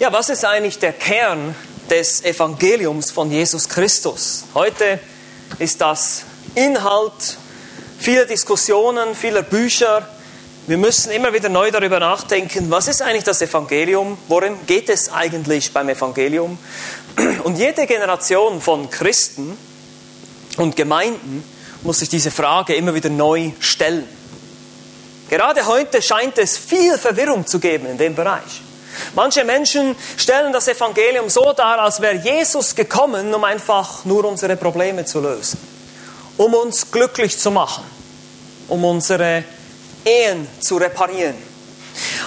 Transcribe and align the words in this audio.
Ja, 0.00 0.12
was 0.12 0.28
ist 0.28 0.44
eigentlich 0.44 0.78
der 0.78 0.92
Kern 0.92 1.56
des 1.90 2.22
Evangeliums 2.24 3.10
von 3.10 3.32
Jesus 3.32 3.68
Christus? 3.68 4.44
Heute 4.54 5.00
ist 5.58 5.80
das 5.80 6.22
Inhalt 6.54 7.36
vieler 7.98 8.24
Diskussionen, 8.24 9.16
vieler 9.16 9.42
Bücher. 9.42 10.08
Wir 10.68 10.78
müssen 10.78 11.10
immer 11.10 11.32
wieder 11.32 11.48
neu 11.48 11.72
darüber 11.72 11.98
nachdenken, 11.98 12.70
was 12.70 12.86
ist 12.86 13.02
eigentlich 13.02 13.24
das 13.24 13.42
Evangelium? 13.42 14.16
Worum 14.28 14.64
geht 14.66 14.88
es 14.88 15.12
eigentlich 15.12 15.72
beim 15.72 15.88
Evangelium? 15.88 16.56
Und 17.42 17.58
jede 17.58 17.84
Generation 17.84 18.60
von 18.60 18.88
Christen 18.90 19.58
und 20.58 20.76
Gemeinden 20.76 21.42
muss 21.82 21.98
sich 21.98 22.08
diese 22.08 22.30
Frage 22.30 22.76
immer 22.76 22.94
wieder 22.94 23.10
neu 23.10 23.50
stellen. 23.58 24.06
Gerade 25.28 25.66
heute 25.66 26.00
scheint 26.02 26.38
es 26.38 26.56
viel 26.56 26.96
Verwirrung 26.96 27.48
zu 27.48 27.58
geben 27.58 27.86
in 27.86 27.98
dem 27.98 28.14
Bereich. 28.14 28.62
Manche 29.14 29.44
Menschen 29.44 29.96
stellen 30.16 30.52
das 30.52 30.68
Evangelium 30.68 31.28
so 31.28 31.52
dar, 31.52 31.80
als 31.80 32.00
wäre 32.00 32.16
Jesus 32.16 32.74
gekommen, 32.74 33.32
um 33.34 33.44
einfach 33.44 34.04
nur 34.04 34.24
unsere 34.24 34.56
Probleme 34.56 35.04
zu 35.04 35.20
lösen, 35.20 35.58
um 36.36 36.54
uns 36.54 36.90
glücklich 36.90 37.38
zu 37.38 37.50
machen, 37.50 37.84
um 38.68 38.84
unsere 38.84 39.44
Ehen 40.04 40.46
zu 40.60 40.76
reparieren. 40.76 41.36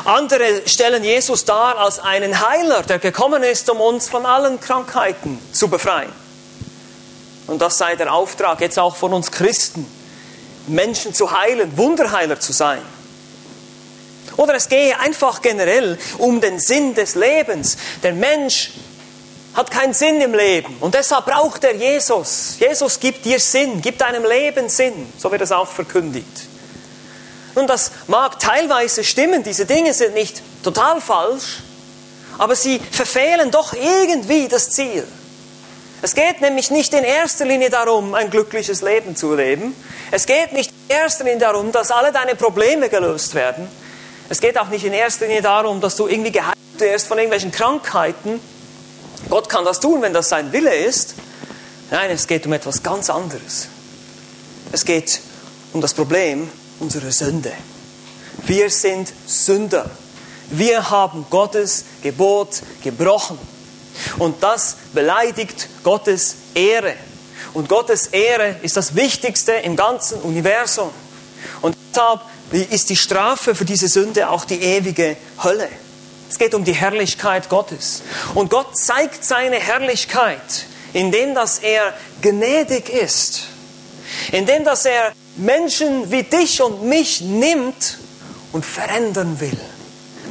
Andere 0.06 0.64
stellen 0.66 1.04
Jesus 1.04 1.46
dar 1.46 1.78
als 1.78 2.00
einen 2.00 2.48
Heiler, 2.48 2.82
der 2.84 3.00
gekommen 3.00 3.44
ist, 3.44 3.70
um 3.70 3.80
uns 3.80 4.10
von 4.10 4.26
allen 4.26 4.60
Krankheiten 4.60 5.40
zu 5.54 5.68
befreien. 5.68 6.12
Und 7.48 7.62
das 7.62 7.78
sei 7.78 7.96
der 7.96 8.14
Auftrag 8.14 8.62
jetzt 8.62 8.80
auch 8.80 8.96
von 8.96 9.14
uns 9.14 9.32
Christen, 9.32 9.86
Menschen 10.68 11.14
zu 11.14 11.32
heilen, 11.32 11.76
Wunderheiler 11.78 12.40
zu 12.40 12.54
sein. 12.54 12.82
Oder 14.38 14.56
es 14.56 14.70
gehe 14.70 15.00
einfach 15.00 15.42
generell 15.42 15.98
um 16.18 16.42
den 16.42 16.60
Sinn 16.60 16.96
des 16.96 17.16
Lebens. 17.16 17.78
Der 18.04 18.14
Mensch 18.14 18.72
hat 19.54 19.70
keinen 19.70 19.94
Sinn 19.94 20.22
im 20.22 20.34
Leben 20.34 20.78
und 20.80 20.96
deshalb 20.96 21.26
braucht 21.26 21.64
er 21.64 21.76
Jesus. 21.76 22.56
Jesus 22.60 23.00
gibt 23.00 23.26
dir 23.26 23.40
Sinn, 23.40 23.82
gibt 23.82 24.02
deinem 24.02 24.24
Leben 24.24 24.70
Sinn, 24.70 25.12
so 25.18 25.32
wird 25.32 25.42
es 25.42 25.52
auch 25.52 25.68
verkündigt. 25.68 26.48
Nun, 27.56 27.68
das 27.68 27.92
mag 28.08 28.40
teilweise 28.40 29.04
stimmen, 29.04 29.44
diese 29.44 29.66
Dinge 29.66 29.94
sind 29.94 30.14
nicht 30.14 30.42
total 30.64 31.02
falsch, 31.02 31.60
aber 32.38 32.56
sie 32.56 32.80
verfehlen 32.80 33.52
doch 33.52 33.74
irgendwie 33.74 34.48
das 34.48 34.70
Ziel. 34.70 35.06
Es 36.02 36.16
geht 36.16 36.42
nämlich 36.42 36.72
nicht 36.72 36.94
in 36.94 37.04
erster 37.04 37.46
Linie 37.46 37.70
darum, 37.70 38.16
ein 38.16 38.32
glückliches 38.32 38.82
Leben 38.82 39.16
zu 39.16 39.36
leben. 39.36 39.76
Es 40.10 40.26
geht 40.26 40.52
nicht 40.54 40.72
in 40.88 40.96
erster 40.96 41.26
Linie 41.26 41.40
darum, 41.40 41.72
dass 41.72 41.92
alle 41.92 42.12
deine 42.12 42.36
Probleme 42.36 42.90
gelöst 42.90 43.36
werden. 43.36 43.68
Es 44.32 44.40
geht 44.40 44.58
auch 44.58 44.70
nicht 44.70 44.86
in 44.86 44.94
erster 44.94 45.26
Linie 45.28 45.42
darum, 45.42 45.82
dass 45.82 45.98
du 45.98 46.08
irgendwie 46.08 46.32
geheilt 46.32 46.56
wirst 46.78 47.08
von 47.08 47.18
irgendwelchen 47.18 47.52
Krankheiten. 47.52 48.40
Gott 49.30 49.50
kann 49.50 49.66
das 49.66 49.82
tun, 49.82 50.02
wenn 50.02 50.14
das 50.14 50.30
sein 50.30 50.54
Wille 50.54 50.74
ist. 50.74 51.16
Nein, 51.90 52.12
es 52.12 52.28
geht 52.28 52.46
um 52.46 52.54
etwas 52.54 52.82
ganz 52.82 53.10
anderes. 53.10 53.68
Es 54.72 54.86
geht 54.86 55.20
um 55.74 55.82
das 55.82 55.94
Problem 55.94 56.50
unserer 56.80 57.12
Sünde. 57.12 57.52
Wir 58.46 58.70
sind 58.70 59.12
Sünder. 59.26 59.92
Wir 60.50 60.90
haben 60.90 61.26
Gottes 61.30 61.84
Gebot 62.02 62.62
gebrochen. 62.82 63.38
Und 64.18 64.42
das 64.42 64.78
beleidigt 64.94 65.68
Gottes 65.84 66.38
Ehre. 66.56 66.94
Und 67.54 67.68
Gottes 67.68 68.08
Ehre 68.08 68.56
ist 68.62 68.78
das 68.78 68.96
Wichtigste 68.96 69.52
im 69.52 69.76
ganzen 69.76 70.22
Universum. 70.22 70.90
Und 71.62 71.76
deshalb 71.94 72.22
ist 72.52 72.90
die 72.90 72.98
Strafe 72.98 73.56
für 73.56 73.66
diese 73.66 73.88
Sünde 73.88 74.30
auch 74.30 74.46
die 74.46 74.62
ewige 74.62 75.16
Hölle. 75.44 75.70
Es 76.30 76.38
geht 76.38 76.54
um 76.54 76.64
die 76.64 76.74
Herrlichkeit 76.74 77.50
Gottes. 77.50 78.04
Und 78.36 78.50
Gott 78.50 78.78
zeigt 78.78 79.24
seine 79.26 79.58
Herrlichkeit, 79.58 80.66
indem 80.94 81.36
dass 81.36 81.60
er 81.60 81.94
gnädig 82.22 82.90
ist, 82.90 83.48
indem 84.32 84.64
dass 84.64 84.86
er 84.86 85.14
Menschen 85.38 86.12
wie 86.12 86.24
dich 86.24 86.62
und 86.62 86.84
mich 86.84 87.22
nimmt 87.22 87.98
und 88.52 88.66
verändern 88.66 89.40
will. 89.40 89.60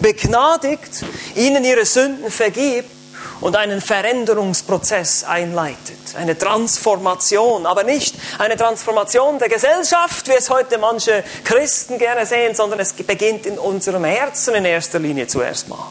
Begnadigt, 0.00 1.04
ihnen 1.36 1.64
ihre 1.64 1.84
Sünden 1.84 2.30
vergibt 2.30 2.99
und 3.40 3.56
einen 3.56 3.80
Veränderungsprozess 3.80 5.24
einleitet. 5.24 5.98
Eine 6.16 6.36
Transformation, 6.36 7.66
aber 7.66 7.84
nicht 7.84 8.14
eine 8.38 8.56
Transformation 8.56 9.38
der 9.38 9.48
Gesellschaft, 9.48 10.28
wie 10.28 10.32
es 10.32 10.50
heute 10.50 10.78
manche 10.78 11.24
Christen 11.44 11.98
gerne 11.98 12.26
sehen, 12.26 12.54
sondern 12.54 12.80
es 12.80 12.92
beginnt 12.92 13.46
in 13.46 13.58
unserem 13.58 14.04
Herzen 14.04 14.54
in 14.54 14.64
erster 14.64 14.98
Linie 14.98 15.26
zuerst 15.26 15.68
mal. 15.68 15.90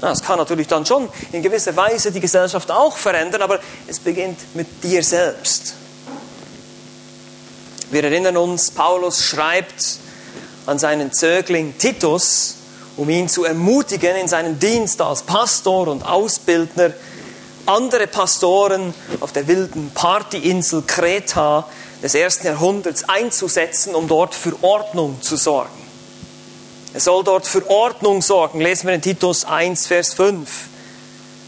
Das 0.00 0.22
kann 0.22 0.38
natürlich 0.38 0.68
dann 0.68 0.86
schon 0.86 1.08
in 1.32 1.42
gewisser 1.42 1.74
Weise 1.74 2.12
die 2.12 2.20
Gesellschaft 2.20 2.70
auch 2.70 2.96
verändern, 2.96 3.42
aber 3.42 3.58
es 3.88 3.98
beginnt 3.98 4.38
mit 4.54 4.84
dir 4.84 5.02
selbst. 5.02 5.74
Wir 7.90 8.04
erinnern 8.04 8.36
uns, 8.36 8.70
Paulus 8.70 9.24
schreibt 9.24 9.98
an 10.66 10.78
seinen 10.78 11.12
Zögling 11.12 11.76
Titus, 11.78 12.57
um 12.98 13.08
ihn 13.08 13.28
zu 13.28 13.44
ermutigen 13.44 14.16
in 14.16 14.28
seinem 14.28 14.58
Dienst 14.58 15.00
als 15.00 15.22
Pastor 15.22 15.88
und 15.88 16.04
Ausbildner, 16.04 16.92
andere 17.64 18.06
Pastoren 18.06 18.92
auf 19.20 19.32
der 19.32 19.46
wilden 19.46 19.90
Partyinsel 19.94 20.82
Kreta 20.86 21.64
des 22.02 22.14
ersten 22.14 22.46
Jahrhunderts 22.46 23.08
einzusetzen, 23.08 23.94
um 23.94 24.08
dort 24.08 24.34
für 24.34 24.62
Ordnung 24.62 25.22
zu 25.22 25.36
sorgen. 25.36 25.70
Er 26.92 27.00
soll 27.00 27.22
dort 27.22 27.46
für 27.46 27.68
Ordnung 27.70 28.20
sorgen. 28.20 28.60
Lesen 28.60 28.88
wir 28.88 28.94
in 28.94 29.02
Titus 29.02 29.44
1, 29.44 29.86
Vers 29.86 30.14
5. 30.14 30.48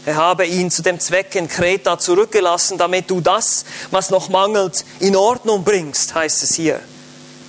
Er 0.05 0.15
habe 0.15 0.45
ihn 0.45 0.71
zu 0.71 0.81
dem 0.81 0.99
Zweck 0.99 1.35
in 1.35 1.47
Kreta 1.47 1.99
zurückgelassen, 1.99 2.77
damit 2.77 3.09
du 3.09 3.19
das, 3.19 3.65
was 3.91 4.09
noch 4.09 4.29
mangelt, 4.29 4.85
in 4.99 5.15
Ordnung 5.15 5.63
bringst, 5.63 6.15
heißt 6.15 6.43
es 6.43 6.55
hier. 6.55 6.79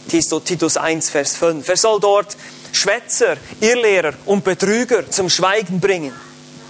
Titus 0.08 0.76
1, 0.76 1.10
Vers 1.10 1.36
5. 1.36 1.68
Er 1.68 1.76
soll 1.76 2.00
dort 2.00 2.36
Schwätzer, 2.72 3.36
Irrlehrer 3.60 4.14
und 4.26 4.42
Betrüger 4.44 5.08
zum 5.10 5.30
Schweigen 5.30 5.80
bringen. 5.80 6.12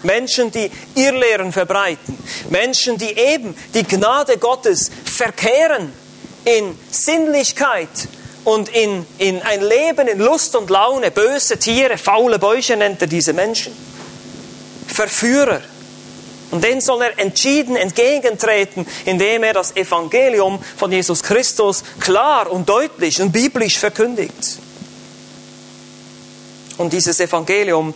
Menschen, 0.02 0.50
die 0.50 0.70
Irrlehren 0.94 1.52
verbreiten. 1.52 2.18
Menschen, 2.50 2.98
die 2.98 3.16
eben 3.16 3.54
die 3.72 3.84
Gnade 3.84 4.36
Gottes 4.38 4.90
verkehren 5.04 5.92
in 6.44 6.76
Sinnlichkeit 6.90 7.88
und 8.44 8.68
in, 8.70 9.06
in 9.18 9.40
ein 9.42 9.62
Leben 9.62 10.08
in 10.08 10.18
Lust 10.18 10.56
und 10.56 10.70
Laune. 10.70 11.10
Böse 11.10 11.58
Tiere, 11.58 11.96
faule 11.98 12.38
Bäuche 12.38 12.76
nennt 12.76 13.00
er 13.00 13.06
diese 13.06 13.32
Menschen. 13.32 13.72
Verführer. 14.88 15.60
Und 16.50 16.62
denen 16.62 16.82
soll 16.82 17.00
er 17.02 17.18
entschieden 17.18 17.76
entgegentreten, 17.76 18.86
indem 19.06 19.42
er 19.42 19.54
das 19.54 19.74
Evangelium 19.74 20.62
von 20.76 20.92
Jesus 20.92 21.22
Christus 21.22 21.82
klar 21.98 22.50
und 22.50 22.68
deutlich 22.68 23.22
und 23.22 23.32
biblisch 23.32 23.78
verkündigt. 23.78 24.58
Und 26.82 26.92
dieses 26.92 27.20
Evangelium 27.20 27.94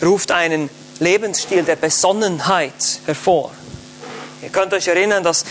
ruft 0.00 0.30
einen 0.30 0.70
Lebensstil 1.00 1.64
der 1.64 1.74
Besonnenheit 1.74 2.72
hervor. 3.06 3.50
Ihr 4.40 4.50
könnt 4.50 4.72
euch 4.72 4.86
erinnern, 4.86 5.24
dass 5.24 5.44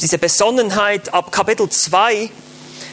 diese 0.00 0.16
Besonnenheit 0.16 1.12
ab 1.12 1.30
Kapitel 1.30 1.68
2 1.68 2.30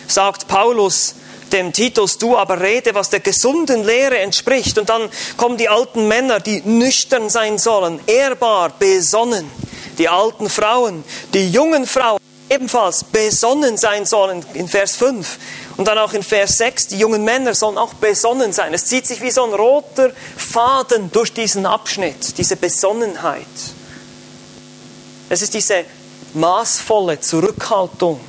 sagt 0.10 0.50
Paulus 0.50 1.16
dem 1.54 1.72
Titus, 1.72 2.18
du 2.18 2.36
aber 2.36 2.60
rede, 2.60 2.96
was 2.96 3.10
der 3.10 3.22
gesunden 3.22 3.86
Lehre 3.86 4.18
entspricht. 4.18 4.78
Und 4.78 4.90
dann 4.90 5.10
kommen 5.38 5.56
die 5.56 5.70
alten 5.70 6.10
Männer, 6.10 6.42
die 6.42 6.62
nüchtern 6.66 7.30
sein 7.30 7.58
sollen, 7.58 8.02
ehrbar, 8.08 8.74
besonnen. 8.78 9.50
Die 9.98 10.10
alten 10.10 10.50
Frauen, 10.50 11.06
die 11.34 11.50
jungen 11.50 11.88
Frauen 11.88 12.20
ebenfalls 12.50 13.06
besonnen 13.06 13.78
sein 13.78 14.06
sollen 14.06 14.46
in 14.54 14.68
Vers 14.68 14.98
5. 14.98 15.38
Und 15.78 15.88
dann 15.88 16.00
auch 16.00 16.14
in 16.14 16.24
Vers 16.24 16.58
6, 16.58 16.88
die 16.88 16.98
jungen 16.98 17.24
Männer 17.24 17.54
sollen 17.54 17.78
auch 17.78 17.94
besonnen 17.94 18.52
sein. 18.52 18.74
Es 18.74 18.86
zieht 18.86 19.06
sich 19.06 19.22
wie 19.22 19.30
so 19.30 19.44
ein 19.44 19.54
roter 19.54 20.12
Faden 20.36 21.12
durch 21.12 21.32
diesen 21.32 21.68
Abschnitt, 21.68 22.38
diese 22.38 22.56
Besonnenheit. 22.56 23.46
Es 25.30 25.44
ist 25.44 25.54
diese 25.54 25.86
maßvolle 26.34 27.20
Zurückhaltung, 27.20 28.20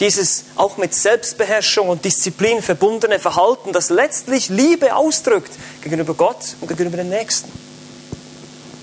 dieses 0.00 0.44
auch 0.56 0.78
mit 0.78 0.94
Selbstbeherrschung 0.94 1.90
und 1.90 2.04
Disziplin 2.04 2.62
verbundene 2.62 3.18
Verhalten, 3.18 3.72
das 3.72 3.90
letztlich 3.90 4.48
Liebe 4.48 4.96
ausdrückt 4.96 5.52
gegenüber 5.82 6.14
Gott 6.14 6.56
und 6.60 6.68
gegenüber 6.68 6.96
den 6.96 7.10
Nächsten. 7.10 7.61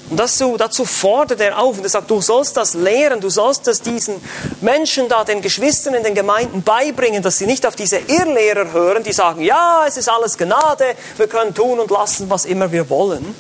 Und 0.10 0.20
dazu, 0.20 0.58
dazu 0.58 0.86
fordert 0.86 1.40
er 1.40 1.60
auf 1.60 1.78
und 1.78 1.84
er 1.84 1.90
sagt, 1.90 2.10
du 2.10 2.20
sollst 2.20 2.58
das 2.58 2.74
lehren, 2.74 3.22
du 3.22 3.30
sollst 3.30 3.68
das 3.68 3.82
diesen 3.82 4.16
Menschen 4.60 5.08
da, 5.08 5.24
den 5.24 5.42
Geschwistern 5.42 5.94
in 5.94 6.04
den 6.04 6.16
Gemeinden 6.16 6.64
beibringen, 6.64 7.22
dass 7.22 7.38
sie 7.38 7.46
nicht 7.46 7.66
auf 7.68 7.76
diese 7.76 7.98
Irrlehrer 7.98 8.72
hören, 8.72 9.04
die 9.04 9.14
sagen, 9.14 9.42
ja, 9.42 9.86
es 9.88 9.98
ist 9.98 10.10
alles 10.10 10.38
Gnade, 10.38 10.96
wir 11.18 11.28
können 11.28 11.54
tun 11.54 11.80
und 11.80 11.92
lassen, 11.92 12.28
was 12.30 12.46
immer 12.46 12.72
wir 12.72 12.90
wollen. 12.90 13.36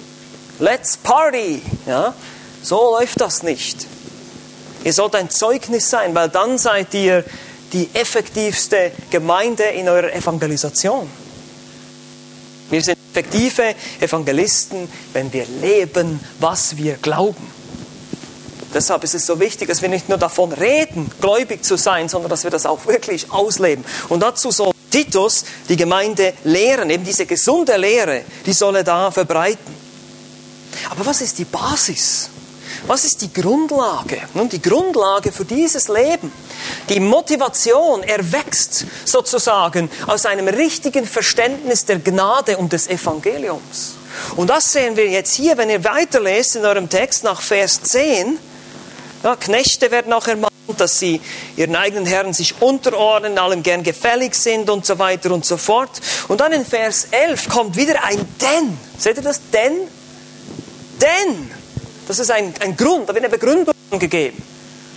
Let's 0.59 0.97
party. 0.97 1.61
Ja? 1.87 2.13
So 2.61 2.97
läuft 2.97 3.19
das 3.19 3.41
nicht. 3.41 3.87
Ihr 4.83 4.93
sollt 4.93 5.15
ein 5.15 5.29
Zeugnis 5.29 5.89
sein, 5.89 6.13
weil 6.13 6.29
dann 6.29 6.57
seid 6.57 6.93
ihr 6.93 7.23
die 7.73 7.89
effektivste 7.93 8.91
Gemeinde 9.09 9.63
in 9.63 9.89
eurer 9.89 10.13
Evangelisation. 10.13 11.09
Wir 12.69 12.81
sind 12.81 12.97
effektive 13.11 13.75
Evangelisten, 13.99 14.87
wenn 15.13 15.31
wir 15.33 15.45
leben, 15.61 16.19
was 16.39 16.77
wir 16.77 16.95
glauben. 16.95 17.59
Deshalb 18.73 19.03
ist 19.03 19.15
es 19.15 19.25
so 19.25 19.39
wichtig, 19.39 19.67
dass 19.67 19.81
wir 19.81 19.89
nicht 19.89 20.09
nur 20.09 20.19
davon 20.19 20.53
reden, 20.53 21.09
gläubig 21.19 21.63
zu 21.63 21.75
sein, 21.75 22.07
sondern 22.07 22.29
dass 22.29 22.43
wir 22.43 22.51
das 22.51 22.67
auch 22.67 22.85
wirklich 22.85 23.31
ausleben. 23.31 23.83
Und 24.09 24.19
dazu 24.21 24.51
soll 24.51 24.71
Titus 24.91 25.43
die 25.67 25.75
Gemeinde 25.75 26.33
lehren, 26.43 26.89
eben 26.91 27.03
diese 27.03 27.25
gesunde 27.25 27.75
Lehre, 27.77 28.21
die 28.45 28.53
soll 28.53 28.75
er 28.75 28.83
da 28.83 29.09
verbreiten. 29.09 29.75
Aber 30.91 31.05
was 31.05 31.21
ist 31.21 31.39
die 31.39 31.45
Basis? 31.45 32.29
Was 32.89 33.05
ist 33.05 33.21
die 33.21 33.31
Grundlage? 33.31 34.19
Nun, 34.33 34.49
die 34.49 34.59
Grundlage 34.59 35.31
für 35.31 35.45
dieses 35.45 35.89
Leben, 35.89 36.31
die 36.89 36.99
Motivation 36.99 38.01
erwächst 38.01 38.83
sozusagen 39.05 39.91
aus 40.07 40.25
einem 40.25 40.47
richtigen 40.47 41.05
Verständnis 41.05 41.85
der 41.85 41.99
Gnade 41.99 42.57
und 42.57 42.73
des 42.73 42.87
Evangeliums. 42.87 43.93
Und 44.37 44.49
das 44.49 44.73
sehen 44.73 44.97
wir 44.97 45.07
jetzt 45.07 45.35
hier, 45.35 45.55
wenn 45.59 45.69
ihr 45.69 45.83
weiterlest 45.83 46.55
in 46.55 46.65
eurem 46.65 46.89
Text 46.89 47.23
nach 47.23 47.43
Vers 47.43 47.79
10. 47.83 48.39
Ja, 49.21 49.35
Knechte 49.35 49.91
werden 49.91 50.11
auch 50.11 50.25
ermahnt, 50.25 50.49
dass 50.75 50.97
sie 50.97 51.21
ihren 51.57 51.75
eigenen 51.75 52.07
Herren 52.07 52.33
sich 52.33 52.59
unterordnen, 52.59 53.37
allem 53.37 53.61
gern 53.61 53.83
gefällig 53.83 54.33
sind 54.33 54.67
und 54.67 54.87
so 54.87 54.97
weiter 54.97 55.29
und 55.29 55.45
so 55.45 55.57
fort. 55.57 56.01
Und 56.27 56.41
dann 56.41 56.53
in 56.53 56.65
Vers 56.65 57.09
11 57.11 57.49
kommt 57.49 57.77
wieder 57.77 58.03
ein 58.03 58.17
Denn. 58.41 58.75
Seht 58.97 59.17
ihr 59.17 59.23
das? 59.23 59.41
Denn? 59.53 59.73
Denn. 60.99 61.58
Das 62.09 62.17
ist 62.17 62.31
ein, 62.31 62.55
ein 62.61 62.75
Grund, 62.75 63.07
da 63.07 63.13
wird 63.13 63.23
eine 63.23 63.29
Begründung 63.29 63.75
gegeben. 63.91 64.41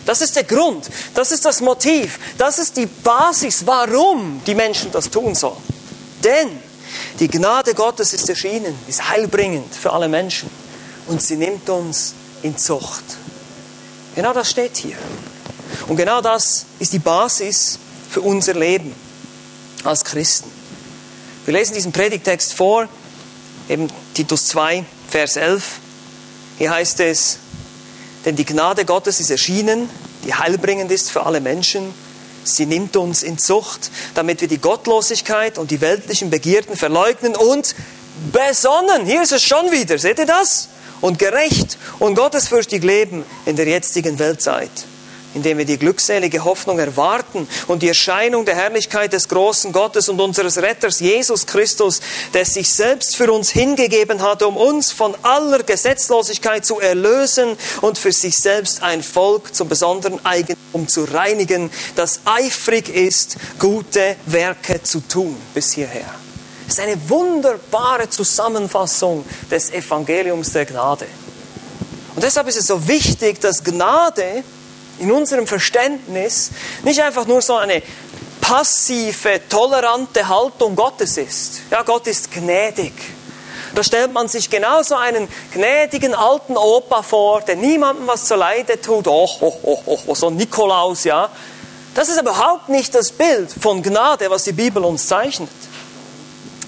Das 0.07 0.23
ist 0.23 0.35
der 0.35 0.45
Grund, 0.45 0.89
das 1.15 1.31
ist 1.31 1.45
das 1.45 1.61
Motiv, 1.61 2.19
das 2.39 2.59
ist 2.59 2.75
die 2.75 2.87
Basis, 2.87 3.67
warum 3.67 4.41
die 4.47 4.55
Menschen 4.55 4.91
das 4.91 5.11
tun 5.11 5.35
sollen. 5.35 5.63
Denn 6.25 6.59
die 7.21 7.29
Gnade 7.29 7.75
Gottes 7.75 8.15
ist 8.15 8.31
erschienen, 8.31 8.75
ist 8.89 9.11
heilbringend 9.11 9.75
für 9.75 9.93
alle 9.93 10.09
Menschen 10.09 10.49
und 11.07 11.21
sie 11.21 11.37
nimmt 11.37 11.69
uns 11.69 12.15
in 12.41 12.57
Zucht. 12.57 13.05
Genau 14.15 14.33
das 14.33 14.49
steht 14.49 14.79
hier. 14.79 14.97
Und 15.89 15.99
genau 15.99 16.23
das 16.23 16.65
ist 16.79 16.95
die 16.95 16.99
Basis 16.99 17.79
für 18.09 18.23
unser 18.23 18.55
Leben 18.55 18.95
als 19.85 20.03
Christen. 20.03 20.51
Wir 21.45 21.53
lesen 21.53 21.75
diesen 21.75 21.93
Predigtext 21.93 22.55
vor, 22.55 22.89
eben 23.69 23.89
Titus 24.15 24.47
2, 24.47 24.87
Vers 25.11 25.37
11. 25.37 25.82
Hier 26.59 26.71
heißt 26.71 27.01
es, 27.01 27.39
denn 28.25 28.37
die 28.37 28.45
Gnade 28.45 28.85
Gottes 28.85 29.21
ist 29.21 29.31
erschienen, 29.31 29.89
die 30.25 30.35
heilbringend 30.35 30.91
ist 30.93 31.11
für 31.11 31.27
alle 31.27 31.41
Menschen. 31.41 31.93
Sie 32.45 32.67
nimmt 32.67 32.97
uns 32.97 33.23
in 33.23 33.39
Zucht, 33.39 33.91
damit 34.15 34.41
wir 34.41 34.49
die 34.49 34.59
Gottlosigkeit 34.59 35.59
und 35.59 35.71
die 35.71 35.81
weltlichen 35.81 36.31
Begierden 36.31 36.77
verleugnen 36.77 37.37
und 37.37 37.75
besonnen. 38.33 39.07
Hier 39.07 39.23
ist 39.23 39.33
es 39.33 39.43
schon 39.43 39.71
wieder. 39.73 39.99
Seht 39.99 40.19
ihr 40.19 40.27
das? 40.27 40.69
und 41.03 41.19
gerecht 41.19 41.77
und 41.99 42.15
gottesfürchtig 42.15 42.83
leben 42.83 43.25
in 43.45 43.57
der 43.57 43.67
jetzigen 43.67 44.19
Weltzeit, 44.19 44.71
indem 45.35 45.59
wir 45.59 45.65
die 45.65 45.79
glückselige 45.79 46.45
Hoffnung 46.45 46.79
erwarten 46.79 47.49
und 47.69 47.83
die 47.83 47.89
Erscheinung 47.89 48.45
der 48.45 48.55
Herrlichkeit 48.55 49.13
des 49.13 49.29
großen 49.29 49.73
Gottes 49.73 50.09
und 50.09 50.21
unseres 50.21 50.59
Retters 50.59 51.01
Jesus 51.01 51.47
Christus, 51.47 52.01
der 52.35 52.45
sich 52.45 52.73
selbst 52.73 53.17
für 53.17 53.33
uns 53.33 53.51
hingegeben 53.51 54.23
hat, 54.23 54.43
um 54.43 54.57
uns 54.57 54.93
von 54.93 55.15
aller 55.23 55.63
Gesetzlosigkeit 55.63 56.65
zu 56.65 56.81
erlösen 56.81 57.57
und 57.81 57.99
für 57.99 58.13
sich 58.13 58.37
selbst 58.39 58.83
ein 58.83 59.03
Volk 59.03 59.55
zum 59.55 59.69
besonderen 59.69 60.25
Eigentum 60.25 60.89
zu 60.89 61.05
reinigen, 61.05 61.71
das 61.97 62.21
eifrig 62.25 62.89
ist, 62.89 63.37
gute 63.59 64.17
Werke 64.27 64.83
zu 64.83 65.01
tun 65.01 65.37
bis 65.55 65.73
hierher. 65.73 66.15
Das 66.67 66.79
ist 66.79 66.85
eine 66.85 67.09
wunderbare 67.09 68.09
Zusammenfassung 68.09 69.25
des 69.51 69.71
Evangeliums 69.71 70.53
der 70.53 70.65
Gnade. 70.65 71.07
Und 72.15 72.23
deshalb 72.23 72.49
ist 72.49 72.57
es 72.57 72.67
so 72.67 72.87
wichtig, 72.87 73.41
dass 73.41 73.63
Gnade 73.65 74.45
in 74.99 75.11
unserem 75.11 75.47
Verständnis 75.47 76.51
nicht 76.83 77.03
einfach 77.03 77.27
nur 77.27 77.43
so 77.43 77.57
eine 77.57 77.83
passive, 78.41 79.41
tolerante 79.49 80.29
Haltung 80.29 80.77
Gottes 80.77 81.17
ist. 81.17 81.61
Ja, 81.71 81.83
Gott 81.83 82.07
ist 82.07 82.31
gnädig. 82.33 82.93
Da 83.75 83.83
stellt 83.83 84.13
man 84.13 84.29
sich 84.29 84.51
genauso 84.51 84.97
einen 84.97 85.29
gnädigen 85.53 86.15
alten 86.15 86.57
Opa 86.57 87.03
vor, 87.03 87.41
der 87.41 87.57
niemandem 87.57 88.07
was 88.07 88.27
zu 88.27 88.35
Leide 88.35 88.81
tut. 88.81 89.07
Oh, 89.07 89.29
oh, 89.41 89.55
oh, 89.63 89.99
oh, 90.07 90.15
so 90.15 90.29
ein 90.29 90.37
Nikolaus, 90.37 91.05
ja. 91.05 91.31
Das 91.95 92.09
ist 92.09 92.21
überhaupt 92.21 92.69
nicht 92.69 92.95
das 92.95 93.13
Bild 93.13 93.51
von 93.51 93.83
Gnade, 93.83 94.29
was 94.31 94.45
die 94.45 94.53
Bibel 94.53 94.85
uns 94.85 95.07
zeichnet. 95.07 95.51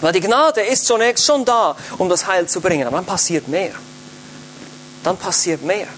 Weil 0.00 0.12
die 0.12 0.20
Gnade 0.20 0.62
ist 0.62 0.86
zunächst 0.86 1.24
schon 1.24 1.44
da, 1.44 1.76
um 1.98 2.08
das 2.08 2.26
Heil 2.26 2.46
zu 2.46 2.60
bringen. 2.60 2.86
Aber 2.86 2.96
dann 2.96 3.06
passiert 3.06 3.48
mehr. 3.48 3.72
Dann 5.02 5.16
passiert 5.16 5.62
mehr. 5.62 5.88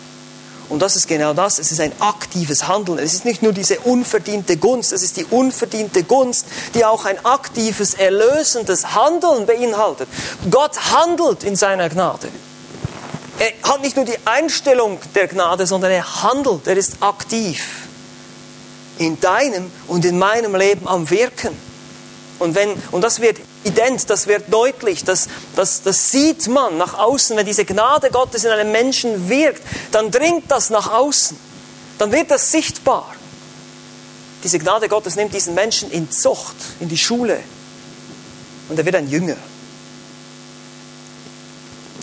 Und 0.68 0.80
das 0.80 0.96
ist 0.96 1.06
genau 1.06 1.32
das. 1.32 1.58
Es 1.58 1.70
ist 1.70 1.80
ein 1.80 1.92
aktives 2.00 2.66
Handeln. 2.66 2.98
Es 2.98 3.14
ist 3.14 3.24
nicht 3.24 3.42
nur 3.42 3.52
diese 3.52 3.78
unverdiente 3.80 4.56
Gunst. 4.56 4.92
Es 4.92 5.02
ist 5.02 5.16
die 5.16 5.24
unverdiente 5.24 6.02
Gunst, 6.02 6.46
die 6.74 6.84
auch 6.84 7.04
ein 7.04 7.24
aktives, 7.24 7.94
erlösendes 7.94 8.94
Handeln 8.94 9.46
beinhaltet. 9.46 10.08
Gott 10.50 10.92
handelt 10.92 11.44
in 11.44 11.54
seiner 11.54 11.88
Gnade. 11.88 12.28
Er 13.38 13.52
hat 13.70 13.82
nicht 13.82 13.96
nur 13.96 14.06
die 14.06 14.18
Einstellung 14.24 14.98
der 15.14 15.28
Gnade, 15.28 15.66
sondern 15.66 15.92
er 15.92 16.22
handelt. 16.22 16.66
Er 16.66 16.76
ist 16.76 16.94
aktiv 17.00 17.86
in 18.98 19.20
deinem 19.20 19.70
und 19.86 20.04
in 20.04 20.18
meinem 20.18 20.54
Leben 20.56 20.88
am 20.88 21.08
Wirken. 21.10 21.56
Und, 22.38 22.54
wenn, 22.54 22.72
und 22.90 23.02
das 23.02 23.20
wird 23.20 23.38
ident, 23.66 24.08
das 24.08 24.26
wird 24.26 24.52
deutlich, 24.52 25.04
das, 25.04 25.28
das, 25.54 25.82
das 25.82 26.10
sieht 26.10 26.48
man 26.48 26.78
nach 26.78 26.94
außen. 26.94 27.36
Wenn 27.36 27.46
diese 27.46 27.64
Gnade 27.64 28.10
Gottes 28.10 28.44
in 28.44 28.50
einem 28.50 28.72
Menschen 28.72 29.28
wirkt, 29.28 29.62
dann 29.92 30.10
dringt 30.10 30.50
das 30.50 30.70
nach 30.70 30.92
außen. 30.92 31.36
Dann 31.98 32.12
wird 32.12 32.30
das 32.30 32.50
sichtbar. 32.50 33.14
Diese 34.44 34.58
Gnade 34.58 34.88
Gottes 34.88 35.16
nimmt 35.16 35.34
diesen 35.34 35.54
Menschen 35.54 35.90
in 35.90 36.10
Zucht, 36.10 36.56
in 36.80 36.88
die 36.88 36.98
Schule. 36.98 37.40
Und 38.68 38.78
er 38.78 38.84
wird 38.84 38.96
ein 38.96 39.08
Jünger. 39.08 39.36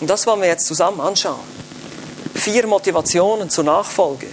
Und 0.00 0.10
das 0.10 0.26
wollen 0.26 0.40
wir 0.40 0.48
jetzt 0.48 0.66
zusammen 0.66 1.00
anschauen. 1.00 1.40
Vier 2.34 2.66
Motivationen 2.66 3.48
zur 3.48 3.64
Nachfolge. 3.64 4.26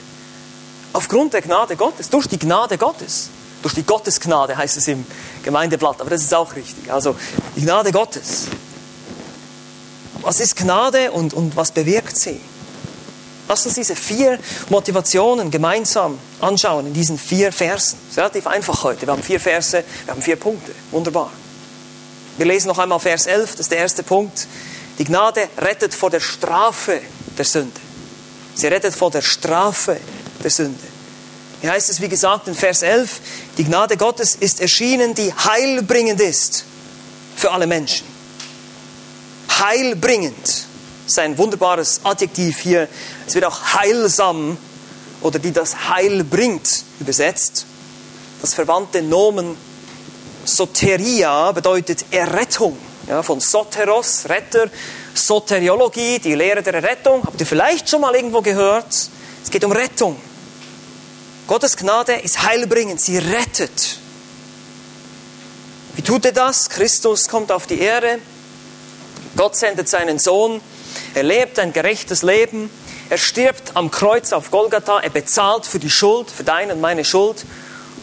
Aufgrund 0.93 1.33
der 1.33 1.41
Gnade 1.41 1.75
Gottes, 1.75 2.09
durch 2.09 2.27
die 2.27 2.39
Gnade 2.39 2.77
Gottes. 2.77 3.29
Durch 3.61 3.73
die 3.73 3.83
Gottesgnade 3.83 4.57
heißt 4.57 4.77
es 4.77 4.87
im 4.87 5.05
Gemeindeblatt, 5.43 6.01
aber 6.01 6.09
das 6.09 6.21
ist 6.21 6.33
auch 6.33 6.55
richtig. 6.55 6.91
Also 6.91 7.15
die 7.55 7.61
Gnade 7.61 7.91
Gottes. 7.91 8.47
Was 10.21 10.39
ist 10.39 10.55
Gnade 10.55 11.11
und, 11.11 11.33
und 11.33 11.55
was 11.55 11.71
bewirkt 11.71 12.17
sie? 12.17 12.39
Lass 13.47 13.65
uns 13.65 13.75
diese 13.75 13.95
vier 13.95 14.39
Motivationen 14.69 15.51
gemeinsam 15.51 16.17
anschauen 16.39 16.87
in 16.87 16.93
diesen 16.93 17.17
vier 17.17 17.51
Versen. 17.51 17.97
Es 18.05 18.11
ist 18.11 18.17
relativ 18.17 18.47
einfach 18.47 18.83
heute. 18.83 19.01
Wir 19.01 19.13
haben 19.13 19.23
vier 19.23 19.39
Verse, 19.39 19.83
wir 20.05 20.13
haben 20.13 20.21
vier 20.21 20.37
Punkte. 20.37 20.71
Wunderbar. 20.91 21.31
Wir 22.37 22.45
lesen 22.45 22.69
noch 22.69 22.79
einmal 22.79 22.99
Vers 22.99 23.25
11, 23.25 23.51
das 23.51 23.59
ist 23.61 23.71
der 23.71 23.79
erste 23.79 24.03
Punkt. 24.03 24.47
Die 24.99 25.03
Gnade 25.03 25.49
rettet 25.57 25.93
vor 25.93 26.09
der 26.09 26.21
Strafe 26.21 27.01
der 27.37 27.45
Sünde. 27.45 27.79
Sie 28.55 28.67
rettet 28.67 28.95
vor 28.95 29.11
der 29.11 29.21
Strafe 29.21 29.97
der 30.43 30.49
Sünde. 30.49 30.79
Hier 31.61 31.71
heißt 31.71 31.89
es, 31.89 32.01
wie 32.01 32.09
gesagt, 32.09 32.47
in 32.47 32.55
Vers 32.55 32.81
11, 32.81 33.19
die 33.57 33.63
Gnade 33.65 33.97
Gottes 33.97 34.35
ist 34.35 34.61
erschienen, 34.61 35.13
die 35.13 35.33
heilbringend 35.33 36.21
ist 36.21 36.65
für 37.35 37.51
alle 37.51 37.67
Menschen. 37.67 38.05
Heilbringend 39.59 40.67
ist 41.05 41.19
ein 41.19 41.37
wunderbares 41.37 42.01
Adjektiv 42.03 42.59
hier. 42.59 42.87
Es 43.27 43.35
wird 43.35 43.45
auch 43.45 43.61
heilsam 43.73 44.57
oder 45.21 45.39
die 45.39 45.51
das 45.51 45.89
Heil 45.89 46.23
bringt 46.23 46.83
übersetzt. 46.99 47.65
Das 48.41 48.53
verwandte 48.53 49.01
Nomen 49.01 49.55
Soteria 50.45 51.51
bedeutet 51.51 52.05
Errettung. 52.11 52.77
Ja, 53.07 53.21
von 53.21 53.39
Soteros, 53.39 54.25
Retter, 54.29 54.69
Soteriologie, 55.13 56.19
die 56.19 56.35
Lehre 56.35 56.63
der 56.63 56.75
Errettung. 56.75 57.23
Habt 57.23 57.39
ihr 57.39 57.45
vielleicht 57.45 57.89
schon 57.89 58.01
mal 58.01 58.15
irgendwo 58.15 58.41
gehört? 58.41 59.09
Es 59.43 59.49
geht 59.49 59.63
um 59.63 59.71
Rettung. 59.71 60.15
Gottes 61.51 61.75
Gnade 61.75 62.13
ist 62.13 62.43
heilbringend, 62.43 63.01
sie 63.01 63.17
rettet. 63.17 63.97
Wie 65.97 66.01
tut 66.01 66.23
er 66.23 66.31
das? 66.31 66.69
Christus 66.69 67.27
kommt 67.27 67.51
auf 67.51 67.67
die 67.67 67.81
Erde, 67.81 68.19
Gott 69.35 69.57
sendet 69.57 69.89
seinen 69.89 70.17
Sohn, 70.17 70.61
er 71.13 71.23
lebt 71.23 71.59
ein 71.59 71.73
gerechtes 71.73 72.21
Leben, 72.21 72.69
er 73.09 73.17
stirbt 73.17 73.75
am 73.75 73.91
Kreuz 73.91 74.31
auf 74.31 74.49
Golgatha, 74.49 75.01
er 75.01 75.09
bezahlt 75.09 75.65
für 75.65 75.79
die 75.79 75.89
Schuld, 75.89 76.31
für 76.31 76.45
deine 76.45 76.73
und 76.73 76.79
meine 76.79 77.03
Schuld. 77.03 77.43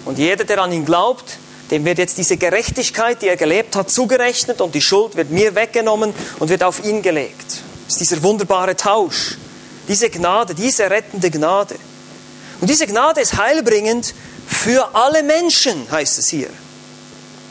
Und 0.05 0.19
jeder, 0.19 0.45
der 0.45 0.59
an 0.59 0.71
ihn 0.71 0.85
glaubt, 0.85 1.38
dem 1.71 1.87
wird 1.87 1.97
jetzt 1.97 2.19
diese 2.19 2.37
Gerechtigkeit, 2.37 3.23
die 3.23 3.28
er 3.28 3.38
gelebt 3.38 3.76
hat, 3.76 3.90
zugerechnet 3.90 4.61
und 4.61 4.75
die 4.75 4.83
Schuld 4.83 5.17
wird 5.17 5.31
mir 5.31 5.55
weggenommen 5.55 6.12
und 6.38 6.50
wird 6.50 6.62
auf 6.62 6.85
ihn 6.85 7.00
gelegt. 7.00 7.62
Das 7.87 7.95
ist 7.95 8.00
dieser 8.11 8.23
wunderbare 8.23 8.76
Tausch, 8.76 9.38
diese 9.88 10.11
Gnade, 10.11 10.55
diese 10.55 10.90
rettende 10.90 11.31
Gnade. 11.31 11.76
Und 12.61 12.69
diese 12.69 12.87
Gnade 12.87 13.21
ist 13.21 13.37
heilbringend 13.37 14.15
für 14.47 14.95
alle 14.95 15.23
Menschen, 15.23 15.91
heißt 15.91 16.19
es 16.19 16.29
hier. 16.29 16.49